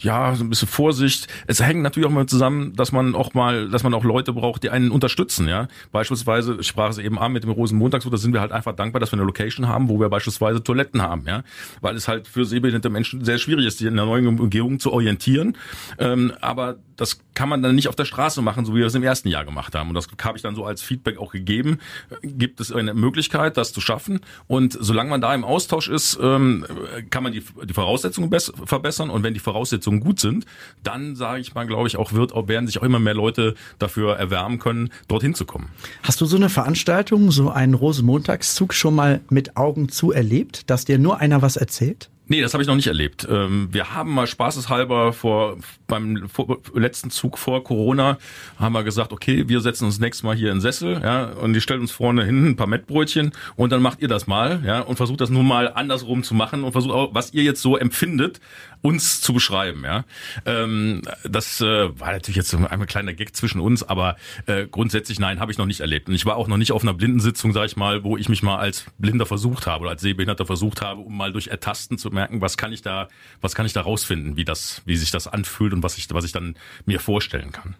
ja, 0.00 0.34
so 0.34 0.44
ein 0.44 0.50
bisschen 0.50 0.68
Vorsicht. 0.68 1.28
Es 1.46 1.62
hängt 1.62 1.82
natürlich 1.82 2.08
auch 2.08 2.12
mal 2.12 2.26
zusammen, 2.26 2.74
dass 2.74 2.92
man 2.92 3.14
auch 3.14 3.34
mal, 3.34 3.68
dass 3.68 3.82
man 3.82 3.94
auch 3.94 4.04
Leute 4.04 4.32
braucht, 4.32 4.62
die 4.62 4.70
einen 4.70 4.90
unterstützen. 4.90 5.48
Ja, 5.48 5.68
beispielsweise, 5.92 6.58
ich 6.60 6.66
sprach 6.66 6.90
es 6.90 6.98
eben 6.98 7.18
an 7.18 7.32
mit 7.32 7.44
dem 7.44 7.50
Rosenmontag, 7.50 8.02
da 8.08 8.16
sind 8.16 8.32
wir 8.32 8.40
halt 8.40 8.52
einfach 8.52 8.74
dankbar, 8.74 9.00
dass 9.00 9.12
wir 9.12 9.18
eine 9.18 9.26
Location 9.26 9.68
haben, 9.68 9.88
wo 9.88 9.98
wir 10.00 10.08
beispielsweise 10.08 10.62
Toiletten 10.62 11.02
haben. 11.02 11.24
Ja, 11.26 11.42
weil 11.80 11.96
es 11.96 12.08
halt 12.08 12.28
für 12.28 12.44
sehbehinderte 12.44 12.90
Menschen 12.90 13.24
sehr 13.24 13.38
schwierig 13.38 13.66
ist, 13.66 13.78
sich 13.78 13.86
in 13.86 13.96
der 13.96 14.06
neuen 14.06 14.26
Umgebung 14.26 14.78
zu 14.78 14.92
orientieren. 14.92 15.56
Ähm, 15.98 16.32
aber 16.40 16.76
das 16.96 17.20
kann 17.34 17.48
man 17.48 17.62
dann 17.62 17.74
nicht 17.74 17.88
auf 17.88 17.96
der 17.96 18.04
Straße 18.04 18.40
machen, 18.42 18.64
so 18.64 18.74
wie 18.74 18.78
wir 18.78 18.86
es 18.86 18.94
im 18.94 19.02
ersten 19.02 19.28
Jahr 19.28 19.44
gemacht 19.44 19.74
haben. 19.74 19.88
Und 19.88 19.94
das 19.94 20.08
habe 20.22 20.38
ich 20.38 20.42
dann 20.42 20.54
so 20.54 20.64
als 20.64 20.82
Feedback 20.96 21.18
auch 21.18 21.32
gegeben. 21.32 21.78
Gibt 22.22 22.60
es 22.60 22.72
eine 22.72 22.94
Möglichkeit, 22.94 23.56
das 23.56 23.72
zu 23.72 23.80
schaffen? 23.80 24.20
Und 24.46 24.76
solange 24.80 25.10
man 25.10 25.20
da 25.20 25.34
im 25.34 25.44
Austausch 25.44 25.88
ist, 25.88 26.18
ähm, 26.20 26.64
kann 27.10 27.22
man 27.22 27.32
die, 27.32 27.42
die 27.64 27.74
Voraussetzungen 27.74 28.30
verbessern. 28.64 29.10
Und 29.10 29.22
wenn 29.22 29.34
die 29.34 29.40
Voraussetzungen 29.40 30.00
gut 30.00 30.20
sind, 30.20 30.46
dann 30.82 31.16
sage 31.16 31.40
ich 31.40 31.54
mal, 31.54 31.66
glaube 31.66 31.88
ich, 31.88 31.96
auch 31.96 32.12
wird, 32.12 32.32
werden 32.48 32.66
sich 32.66 32.78
auch 32.78 32.82
immer 32.82 32.98
mehr 32.98 33.14
Leute 33.14 33.54
dafür 33.78 34.16
erwärmen 34.16 34.58
können, 34.58 34.90
dorthin 35.08 35.34
zu 35.34 35.44
kommen. 35.44 35.68
Hast 36.02 36.20
du 36.20 36.26
so 36.26 36.36
eine 36.36 36.48
Veranstaltung, 36.48 37.30
so 37.30 37.50
einen 37.50 37.74
Rosenmontagszug 37.74 38.72
schon 38.72 38.94
mal 38.94 39.20
mit 39.28 39.56
Augen 39.56 39.88
zu 39.88 40.12
erlebt, 40.12 40.70
dass 40.70 40.84
dir 40.84 40.98
nur 40.98 41.18
einer 41.20 41.42
was 41.42 41.56
erzählt? 41.56 42.08
Nee, 42.28 42.40
das 42.40 42.54
habe 42.54 42.62
ich 42.62 42.66
noch 42.66 42.74
nicht 42.74 42.88
erlebt. 42.88 43.26
Ähm, 43.30 43.68
wir 43.70 43.94
haben 43.94 44.12
mal 44.12 44.26
spaßeshalber 44.26 45.12
vor 45.12 45.58
beim 45.86 46.28
letzten 46.74 47.10
Zug 47.10 47.38
vor 47.38 47.62
Corona 47.62 48.18
haben 48.58 48.72
wir 48.72 48.82
gesagt, 48.82 49.12
okay, 49.12 49.48
wir 49.48 49.60
setzen 49.60 49.84
uns 49.84 50.00
nächstes 50.00 50.24
Mal 50.24 50.34
hier 50.34 50.50
in 50.50 50.60
Sessel, 50.60 51.00
ja, 51.02 51.26
und 51.26 51.52
die 51.52 51.60
stellen 51.60 51.82
uns 51.82 51.92
vorne 51.92 52.24
hin 52.24 52.48
ein 52.48 52.56
paar 52.56 52.66
Mettbrötchen 52.66 53.30
und 53.54 53.70
dann 53.70 53.80
macht 53.80 54.00
ihr 54.02 54.08
das 54.08 54.26
mal, 54.26 54.60
ja, 54.66 54.80
und 54.80 54.96
versucht 54.96 55.20
das 55.20 55.30
nur 55.30 55.44
mal 55.44 55.72
andersrum 55.72 56.24
zu 56.24 56.34
machen 56.34 56.64
und 56.64 56.72
versucht 56.72 56.92
auch, 56.92 57.14
was 57.14 57.32
ihr 57.32 57.44
jetzt 57.44 57.62
so 57.62 57.76
empfindet, 57.76 58.40
uns 58.86 59.20
zu 59.20 59.32
beschreiben, 59.32 59.82
ja. 59.84 60.04
Ähm, 60.44 61.02
das 61.24 61.60
äh, 61.60 61.98
war 61.98 62.12
natürlich 62.12 62.36
jetzt 62.36 62.54
ein 62.54 62.86
kleiner 62.86 63.14
Gag 63.14 63.34
zwischen 63.34 63.60
uns, 63.60 63.82
aber 63.82 64.16
äh, 64.46 64.68
grundsätzlich 64.68 65.18
nein, 65.18 65.40
habe 65.40 65.50
ich 65.50 65.58
noch 65.58 65.66
nicht 65.66 65.80
erlebt. 65.80 66.08
Und 66.08 66.14
ich 66.14 66.24
war 66.24 66.36
auch 66.36 66.46
noch 66.46 66.56
nicht 66.56 66.70
auf 66.70 66.82
einer 66.82 66.94
Blindensitzung, 66.94 67.52
sag 67.52 67.66
ich 67.66 67.76
mal, 67.76 68.04
wo 68.04 68.16
ich 68.16 68.28
mich 68.28 68.44
mal 68.44 68.58
als 68.58 68.84
Blinder 68.98 69.26
versucht 69.26 69.66
habe 69.66 69.82
oder 69.82 69.90
als 69.90 70.02
Sehbehinderter 70.02 70.46
versucht 70.46 70.82
habe, 70.82 71.00
um 71.00 71.16
mal 71.16 71.32
durch 71.32 71.48
Ertasten 71.48 71.98
zu 71.98 72.10
merken, 72.10 72.40
was 72.40 72.56
kann 72.56 72.72
ich 72.72 72.80
da, 72.80 73.08
was 73.40 73.56
kann 73.56 73.66
ich 73.66 73.72
da 73.72 73.80
rausfinden, 73.80 74.36
wie 74.36 74.44
das, 74.44 74.82
wie 74.84 74.96
sich 74.96 75.10
das 75.10 75.26
anfühlt 75.26 75.72
und 75.72 75.82
was 75.82 75.98
ich, 75.98 76.06
was 76.12 76.24
ich 76.24 76.32
dann 76.32 76.54
mir 76.84 77.00
vorstellen 77.00 77.50
kann. 77.50 77.74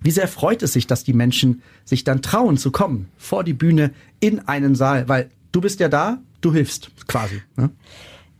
Wie 0.00 0.12
sehr 0.12 0.28
freut 0.28 0.62
es 0.62 0.74
sich, 0.74 0.86
dass 0.86 1.02
die 1.02 1.14
Menschen 1.14 1.62
sich 1.84 2.04
dann 2.04 2.22
trauen 2.22 2.56
zu 2.56 2.70
kommen 2.70 3.08
vor 3.16 3.42
die 3.42 3.54
Bühne 3.54 3.92
in 4.20 4.46
einen 4.46 4.76
Saal, 4.76 5.08
weil 5.08 5.30
du 5.50 5.60
bist 5.60 5.80
ja 5.80 5.88
da, 5.88 6.18
du 6.40 6.52
hilfst 6.52 6.90
quasi. 7.08 7.42
Ne? 7.56 7.70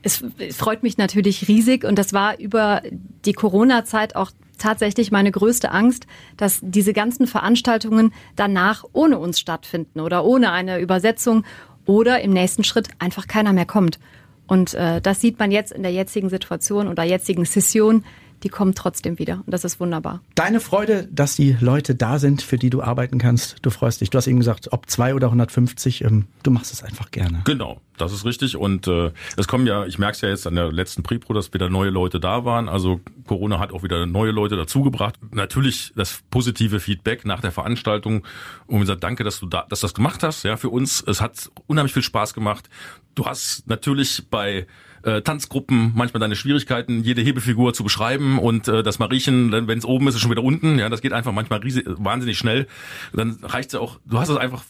Es 0.07 0.23
freut 0.57 0.85
mich 0.85 0.99
natürlich 0.99 1.49
riesig 1.49 1.85
und 1.85 1.99
das 1.99 2.12
war 2.12 2.38
über 2.38 2.81
die 3.25 3.33
Corona-Zeit 3.33 4.14
auch 4.14 4.31
tatsächlich 4.57 5.11
meine 5.11 5.33
größte 5.33 5.73
Angst, 5.73 6.07
dass 6.37 6.61
diese 6.62 6.92
ganzen 6.92 7.27
Veranstaltungen 7.27 8.12
danach 8.37 8.85
ohne 8.92 9.19
uns 9.19 9.40
stattfinden 9.40 9.99
oder 9.99 10.25
ohne 10.25 10.53
eine 10.53 10.79
Übersetzung 10.79 11.45
oder 11.87 12.21
im 12.21 12.33
nächsten 12.33 12.62
Schritt 12.62 12.88
einfach 13.01 13.27
keiner 13.27 13.53
mehr 13.53 13.66
kommt. 13.66 13.99
Und 14.47 14.75
äh, 14.75 15.01
das 15.01 15.21
sieht 15.21 15.40
man 15.40 15.51
jetzt 15.51 15.73
in 15.73 15.83
der 15.83 15.92
jetzigen 15.92 16.29
Situation 16.29 16.87
oder 16.87 17.03
jetzigen 17.03 17.45
Session 17.45 18.05
die 18.42 18.49
kommen 18.49 18.75
trotzdem 18.75 19.18
wieder. 19.18 19.42
Und 19.44 19.53
das 19.53 19.64
ist 19.64 19.81
wunderbar. 19.81 20.20
Deine 20.35 20.61
Freude, 20.61 21.09
dass 21.11 21.37
die 21.37 21.57
Leute 21.61 21.94
da 21.94 22.18
sind, 22.18 22.42
für 22.42 22.59
die 22.59 22.70
du 22.70 22.83
arbeiten 22.83 23.18
kannst, 23.18 23.57
du 23.62 23.70
freust 23.70 24.01
dich. 24.01 24.11
Du 24.11 24.18
hast 24.18 24.27
eben 24.27 24.38
gesagt, 24.38 24.72
ob 24.72 24.88
zwei 24.88 25.14
oder 25.14 25.29
150, 25.29 26.05
ähm, 26.05 26.27
du 26.42 26.51
machst 26.51 26.72
es 26.72 26.83
einfach 26.83 27.11
gerne. 27.11 27.42
Genau, 27.44 27.81
das 27.96 28.12
ist 28.12 28.25
richtig. 28.25 28.57
Und 28.57 28.87
äh, 28.87 29.11
es 29.37 29.49
kommen 29.49 29.66
ja, 29.66 29.87
ich 29.87 29.99
merke 29.99 30.14
es 30.14 30.20
ja 30.20 30.29
jetzt 30.29 30.46
an 30.46 30.55
der 30.55 30.72
letzten 30.72 31.03
Prepro, 31.03 31.33
dass 31.33 31.53
wieder 31.53 31.68
neue 31.68 31.90
Leute 31.90 32.20
da 32.20 32.44
waren. 32.44 32.68
Also 32.68 33.01
Corona 33.27 33.59
hat 33.59 33.72
auch 33.72 33.83
wieder 33.83 34.07
neue 34.07 34.31
Leute 34.31 34.57
dazugebracht. 34.57 35.16
Natürlich 35.33 35.92
das 35.96 36.20
positive 36.31 36.81
Feedback 36.81 37.25
nach 37.25 37.40
der 37.40 37.53
Veranstaltung. 37.53 38.27
Und 38.66 38.81
gesagt, 38.81 39.03
danke, 39.03 39.25
dass 39.25 39.40
du 39.40 39.46
da, 39.46 39.66
dass 39.68 39.81
du 39.81 39.87
das 39.87 39.94
gemacht 39.94 40.22
hast. 40.22 40.42
Ja, 40.42 40.57
für 40.57 40.68
uns. 40.68 41.03
Es 41.07 41.20
hat 41.20 41.51
unheimlich 41.66 41.92
viel 41.92 42.03
Spaß 42.03 42.35
gemacht. 42.35 42.68
Du 43.14 43.27
hast 43.27 43.66
natürlich 43.66 44.29
bei 44.29 44.66
äh, 45.07 45.23
Tanzgruppen 45.23 45.92
manchmal 45.95 46.21
deine 46.21 46.37
Schwierigkeiten, 46.37 47.03
jede 47.05 47.23
Hebefigur 47.23 47.73
zu 47.73 47.85
beschreiben 47.85 48.38
und 48.38 48.66
äh, 48.66 48.83
das 48.83 48.99
Mariechen, 48.99 49.53
wenn 49.53 49.79
es 49.79 49.85
oben 49.85 50.09
ist, 50.09 50.16
ist 50.16 50.21
schon 50.21 50.33
wieder 50.33 50.42
unten. 50.42 50.79
Ja, 50.79 50.88
das 50.88 51.01
geht 51.01 51.12
einfach 51.12 51.33
manchmal 51.33 51.61
riesig, 51.61 51.85
wahnsinnig 51.87 52.37
schnell. 52.37 52.66
Dann 53.12 53.38
reicht 53.42 53.69
es 53.69 53.75
ja 53.75 53.81
auch, 53.81 54.01
du 54.05 54.19
hast 54.19 54.29
es 54.29 54.37
einfach 54.37 54.64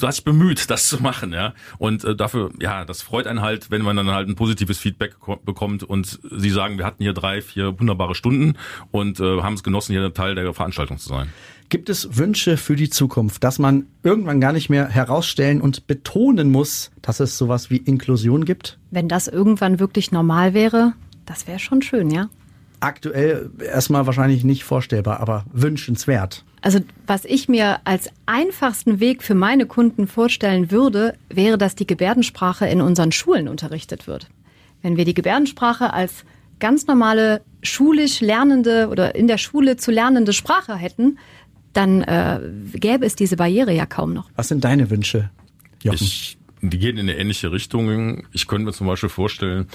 du 0.00 0.06
hast 0.06 0.18
dich 0.18 0.24
bemüht, 0.24 0.70
das 0.70 0.88
zu 0.88 1.02
machen, 1.02 1.32
ja. 1.32 1.54
Und 1.78 2.04
äh, 2.04 2.16
dafür, 2.16 2.50
ja, 2.60 2.84
das 2.84 3.02
freut 3.02 3.26
einen 3.26 3.40
halt, 3.40 3.70
wenn 3.70 3.82
man 3.82 3.96
dann 3.96 4.10
halt 4.10 4.28
ein 4.28 4.34
positives 4.34 4.78
Feedback 4.78 5.16
bekommt 5.44 5.82
und 5.82 6.20
sie 6.30 6.50
sagen, 6.50 6.78
wir 6.78 6.84
hatten 6.84 7.02
hier 7.02 7.12
drei, 7.12 7.40
vier 7.40 7.78
wunderbare 7.78 8.14
Stunden 8.14 8.54
und 8.90 9.20
äh, 9.20 9.42
haben 9.42 9.54
es 9.54 9.62
genossen, 9.62 9.92
hier 9.92 10.12
Teil 10.14 10.34
der 10.34 10.52
Veranstaltung 10.52 10.98
zu 10.98 11.08
sein. 11.08 11.28
Gibt 11.68 11.88
es 11.88 12.18
Wünsche 12.18 12.56
für 12.56 12.76
die 12.76 12.90
Zukunft, 12.90 13.42
dass 13.42 13.58
man 13.58 13.86
irgendwann 14.02 14.40
gar 14.40 14.52
nicht 14.52 14.68
mehr 14.68 14.88
herausstellen 14.88 15.60
und 15.60 15.86
betonen 15.86 16.50
muss, 16.50 16.90
dass 17.00 17.20
es 17.20 17.38
sowas 17.38 17.70
wie 17.70 17.78
Inklusion 17.78 18.44
gibt? 18.44 18.78
Wenn 18.90 19.08
das 19.08 19.28
irgendwann 19.28 19.80
wirklich 19.80 20.12
normal 20.12 20.54
wäre, 20.54 20.92
das 21.26 21.46
wäre 21.46 21.58
schon 21.58 21.82
schön, 21.82 22.10
ja. 22.10 22.28
Aktuell 22.80 23.50
erstmal 23.58 24.06
wahrscheinlich 24.06 24.44
nicht 24.44 24.64
vorstellbar, 24.64 25.20
aber 25.20 25.46
wünschenswert. 25.52 26.44
Also 26.64 26.80
was 27.06 27.26
ich 27.26 27.46
mir 27.46 27.80
als 27.84 28.08
einfachsten 28.24 28.98
Weg 28.98 29.22
für 29.22 29.34
meine 29.34 29.66
Kunden 29.66 30.06
vorstellen 30.06 30.70
würde, 30.70 31.12
wäre, 31.28 31.58
dass 31.58 31.74
die 31.74 31.86
Gebärdensprache 31.86 32.66
in 32.66 32.80
unseren 32.80 33.12
Schulen 33.12 33.48
unterrichtet 33.48 34.06
wird. 34.06 34.28
Wenn 34.80 34.96
wir 34.96 35.04
die 35.04 35.12
Gebärdensprache 35.12 35.92
als 35.92 36.24
ganz 36.60 36.86
normale 36.86 37.42
schulisch 37.62 38.22
lernende 38.22 38.88
oder 38.88 39.14
in 39.14 39.26
der 39.26 39.36
Schule 39.36 39.76
zu 39.76 39.90
lernende 39.90 40.32
Sprache 40.32 40.74
hätten, 40.74 41.18
dann 41.74 42.00
äh, 42.00 42.40
gäbe 42.72 43.04
es 43.04 43.14
diese 43.14 43.36
Barriere 43.36 43.74
ja 43.74 43.84
kaum 43.84 44.14
noch. 44.14 44.30
Was 44.34 44.48
sind 44.48 44.64
deine 44.64 44.88
Wünsche, 44.88 45.28
Jochen? 45.82 46.02
Ich, 46.02 46.38
die 46.62 46.78
gehen 46.78 46.96
in 46.96 47.10
eine 47.10 47.18
ähnliche 47.18 47.52
Richtung. 47.52 48.26
Ich 48.32 48.46
könnte 48.46 48.64
mir 48.64 48.72
zum 48.72 48.86
Beispiel 48.86 49.10
vorstellen, 49.10 49.66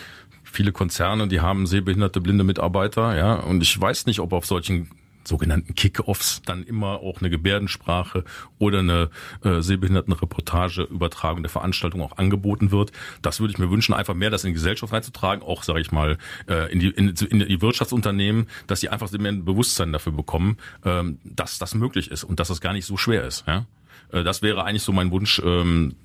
viele 0.43 0.71
Konzerne, 0.71 1.27
die 1.27 1.39
haben 1.39 1.67
sehbehinderte 1.67 2.19
blinde 2.19 2.43
Mitarbeiter, 2.43 3.15
ja, 3.15 3.35
und 3.35 3.61
ich 3.61 3.79
weiß 3.79 4.07
nicht, 4.07 4.21
ob 4.21 4.33
auf 4.33 4.47
solchen 4.47 4.89
sogenannten 5.29 5.75
Kick-Offs 5.75 6.41
dann 6.45 6.63
immer 6.63 6.99
auch 6.99 7.21
eine 7.21 7.29
Gebärdensprache 7.29 8.25
oder 8.57 8.79
eine 8.79 9.09
äh, 9.43 9.61
Sehbehindertenreportage, 9.61 10.83
Übertragung 10.83 11.43
der 11.43 11.49
Veranstaltung 11.49 12.01
auch 12.01 12.17
angeboten 12.17 12.71
wird. 12.71 12.91
Das 13.21 13.39
würde 13.39 13.53
ich 13.53 13.59
mir 13.59 13.69
wünschen, 13.71 13.93
einfach 13.93 14.15
mehr 14.15 14.29
das 14.29 14.43
in 14.43 14.49
die 14.49 14.55
Gesellschaft 14.55 14.91
reinzutragen, 14.91 15.43
auch 15.43 15.63
sage 15.63 15.79
ich 15.79 15.91
mal 15.91 16.17
äh, 16.47 16.71
in, 16.71 16.79
die, 16.79 16.89
in, 16.89 17.09
in 17.09 17.39
die 17.39 17.61
Wirtschaftsunternehmen, 17.61 18.47
dass 18.67 18.81
sie 18.81 18.89
einfach 18.89 19.09
mehr 19.11 19.31
ein 19.31 19.45
Bewusstsein 19.45 19.93
dafür 19.93 20.11
bekommen, 20.11 20.57
ähm, 20.83 21.19
dass 21.23 21.59
das 21.59 21.75
möglich 21.75 22.11
ist 22.11 22.23
und 22.25 22.39
dass 22.39 22.49
das 22.49 22.59
gar 22.59 22.73
nicht 22.73 22.85
so 22.85 22.97
schwer 22.97 23.23
ist. 23.23 23.45
Ja? 23.47 23.65
Äh, 24.11 24.23
das 24.23 24.41
wäre 24.41 24.63
eigentlich 24.63 24.83
so 24.83 24.91
mein 24.91 25.11
Wunsch, 25.11 25.41
ähm, 25.43 25.95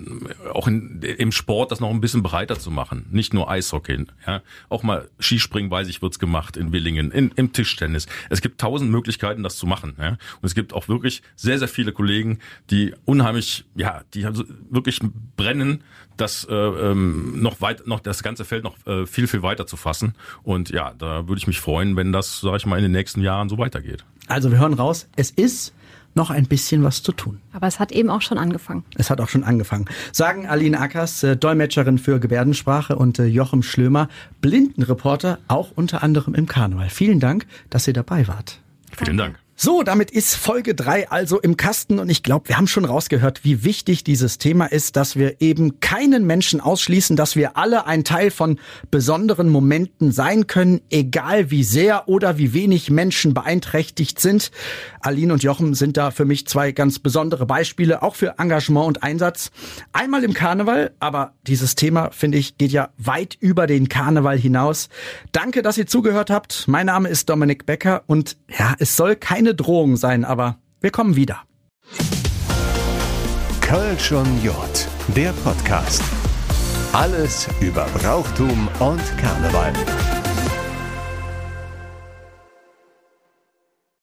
auch 0.53 0.69
in, 0.69 1.03
im 1.03 1.33
Sport 1.33 1.73
das 1.73 1.81
noch 1.81 1.91
ein 1.91 2.01
bisschen 2.01 2.23
breiter 2.23 2.59
zu 2.59 2.71
machen. 2.71 3.07
Nicht 3.11 3.35
nur 3.35 3.51
Eishockey. 3.51 4.07
Ja? 4.27 4.43
Auch 4.69 4.83
mal 4.83 5.09
Skispringen, 5.19 5.71
weiß 5.71 5.89
ich, 5.89 6.03
wird's 6.03 6.19
gemacht 6.19 6.57
in 6.57 6.73
Willingen, 6.73 7.11
in, 7.11 7.31
im 7.37 7.53
Tischtennis. 7.53 8.07
Es 8.31 8.41
gibt 8.41 8.61
tausend 8.61 8.91
Möglichkeiten, 8.91 9.43
das 9.43 9.57
zu 9.57 9.67
machen. 9.67 9.95
Ja? 9.99 10.11
Und 10.11 10.19
es 10.43 10.55
gibt 10.55 10.73
auch 10.73 10.89
wirklich 10.89 11.23
sehr, 11.37 11.59
sehr 11.59 11.69
viele 11.69 11.93
Kollegen, 11.93 12.39
die 12.71 12.95
unheimlich, 13.05 13.65
ja, 13.75 14.03
die 14.15 14.25
also 14.27 14.45
wirklich 14.71 15.01
brennen, 15.37 15.83
das 16.17 16.45
äh, 16.49 16.55
ähm, 16.55 17.41
noch 17.41 17.61
weit, 17.61 17.87
noch 17.87 18.01
das 18.01 18.23
ganze 18.23 18.45
Feld 18.45 18.65
noch 18.65 18.77
äh, 18.87 19.07
viel, 19.07 19.27
viel 19.27 19.43
weiter 19.43 19.67
zu 19.67 19.77
fassen. 19.77 20.15
Und 20.43 20.71
ja, 20.71 20.95
da 20.97 21.29
würde 21.29 21.39
ich 21.39 21.47
mich 21.47 21.61
freuen, 21.61 21.97
wenn 21.97 22.13
das, 22.13 22.41
sage 22.41 22.59
ich 22.59 22.67
mal, 22.67 22.77
in 22.77 22.85
den 22.85 22.93
nächsten 22.93 23.21
Jahren 23.21 23.49
so 23.49 23.59
weitergeht. 23.59 24.05
Also 24.29 24.51
wir 24.51 24.59
hören 24.59 24.75
raus, 24.75 25.09
es 25.17 25.31
ist 25.31 25.75
noch 26.15 26.31
ein 26.31 26.47
bisschen 26.47 26.83
was 26.83 27.03
zu 27.03 27.13
tun. 27.13 27.41
Aber 27.53 27.67
es 27.67 27.81
hat 27.81 27.93
eben 27.93 28.11
auch 28.11 28.23
schon 28.23 28.39
angefangen. 28.39 28.85
Es 28.97 29.11
hat 29.11 29.21
auch 29.21 29.29
schon 29.29 29.45
angefangen. 29.45 29.87
Sagen 30.13 30.47
Aline 30.47 30.81
Ackers, 30.81 31.23
äh, 31.23 31.37
Dolmetscherin 31.37 31.99
für 31.99 32.21
Gebärdensprache 32.21 32.97
und 32.97 33.19
äh, 33.19 33.25
Jochen 33.25 33.63
Schlömer, 33.63 34.09
Blindenreporter, 34.41 35.39
auch 35.49 35.73
unter 35.75 36.03
anderem 36.03 36.35
im 36.35 36.47
Karneval. 36.47 36.89
Vielen 36.89 37.21
Dank, 37.21 37.47
dass 37.71 37.87
ihr 37.87 37.95
dabei 37.95 38.29
wart. 38.29 38.61
Vielen 38.97 39.17
Dank. 39.17 39.44
So, 39.57 39.85
damit 39.85 40.11
ist 40.11 40.35
Folge 40.35 40.75
drei 40.75 41.09
also 41.11 41.41
im 41.41 41.57
Kasten 41.57 42.01
und 42.01 42.11
ich 42.11 42.25
glaube, 42.25 42.49
wir 42.49 42.57
haben 42.57 42.67
schon 42.67 42.85
rausgehört, 42.85 43.45
wie 43.45 43.63
wichtig 43.63 44.03
dieses 44.03 44.39
Thema 44.39 44.67
ist, 44.67 44.97
dass 44.97 45.15
wir 45.15 45.41
eben 45.41 45.79
keinen 45.79 46.27
Menschen 46.27 46.61
ausschließen, 46.61 47.15
dass 47.15 47.37
wir 47.37 47.57
alle 47.57 47.87
ein 47.87 48.03
Teil 48.03 48.33
von 48.33 48.59
besonderen 48.91 49.49
Momenten 49.49 50.11
sein 50.11 50.49
können, 50.49 50.81
egal 50.91 51.53
wie 51.53 51.63
sehr 51.63 52.09
oder 52.09 52.37
wie 52.37 52.53
wenig 52.53 52.91
Menschen 52.91 53.33
beeinträchtigt 53.33 54.19
sind. 54.19 54.51
Aline 55.01 55.33
und 55.33 55.45
Jochen 55.45 55.75
sind 55.75 55.97
da 55.97 56.11
für 56.11 56.25
mich 56.25 56.49
zwei 56.49 56.73
ganz 56.73 56.99
besondere 56.99 57.47
Beispiele, 57.47 58.03
auch 58.03 58.17
für 58.17 58.35
Engagement 58.39 58.89
und 58.89 59.03
Einsatz. 59.05 59.53
Einmal 59.93 60.25
im 60.25 60.35
Karneval, 60.35 60.91
aber 60.99 61.35
dieses 61.47 61.77
Thema, 61.77 62.11
finde 62.11 62.39
ich, 62.39 62.59
geht 62.59 62.73
ja 62.73 62.89
weit 62.99 63.37
über 63.39 63.69
den 63.69 63.89
Karneval 63.89 64.37
hinaus. 64.37 64.89
Danke, 65.31 65.63
dass 65.63 65.79
ihr 65.79 65.87
zugehört 65.87 66.29
habt. 66.29 66.65
Mein 66.67 66.87
Name 66.87 67.09
ist 67.09 67.31
Dominik 67.31 67.67
Becker 67.67 68.03
und 68.09 68.37
ja, 68.59 68.75
es 68.81 68.97
soll 68.97 69.15
kein 69.15 69.44
keine 69.45 69.55
Drohung 69.55 69.99
sein, 69.99 70.25
aber 70.25 70.57
wir 70.81 70.91
kommen 70.91 71.17
wieder. 71.17 71.43
Kölsch 73.61 74.13
und 74.13 74.43
Jod, 74.43 74.89
der 75.15 75.33
Podcast. 75.45 76.03
Alles 76.95 77.47
über 77.61 77.87
Brauchtum 78.01 78.69
und 78.79 79.03
Karneval. 79.19 79.75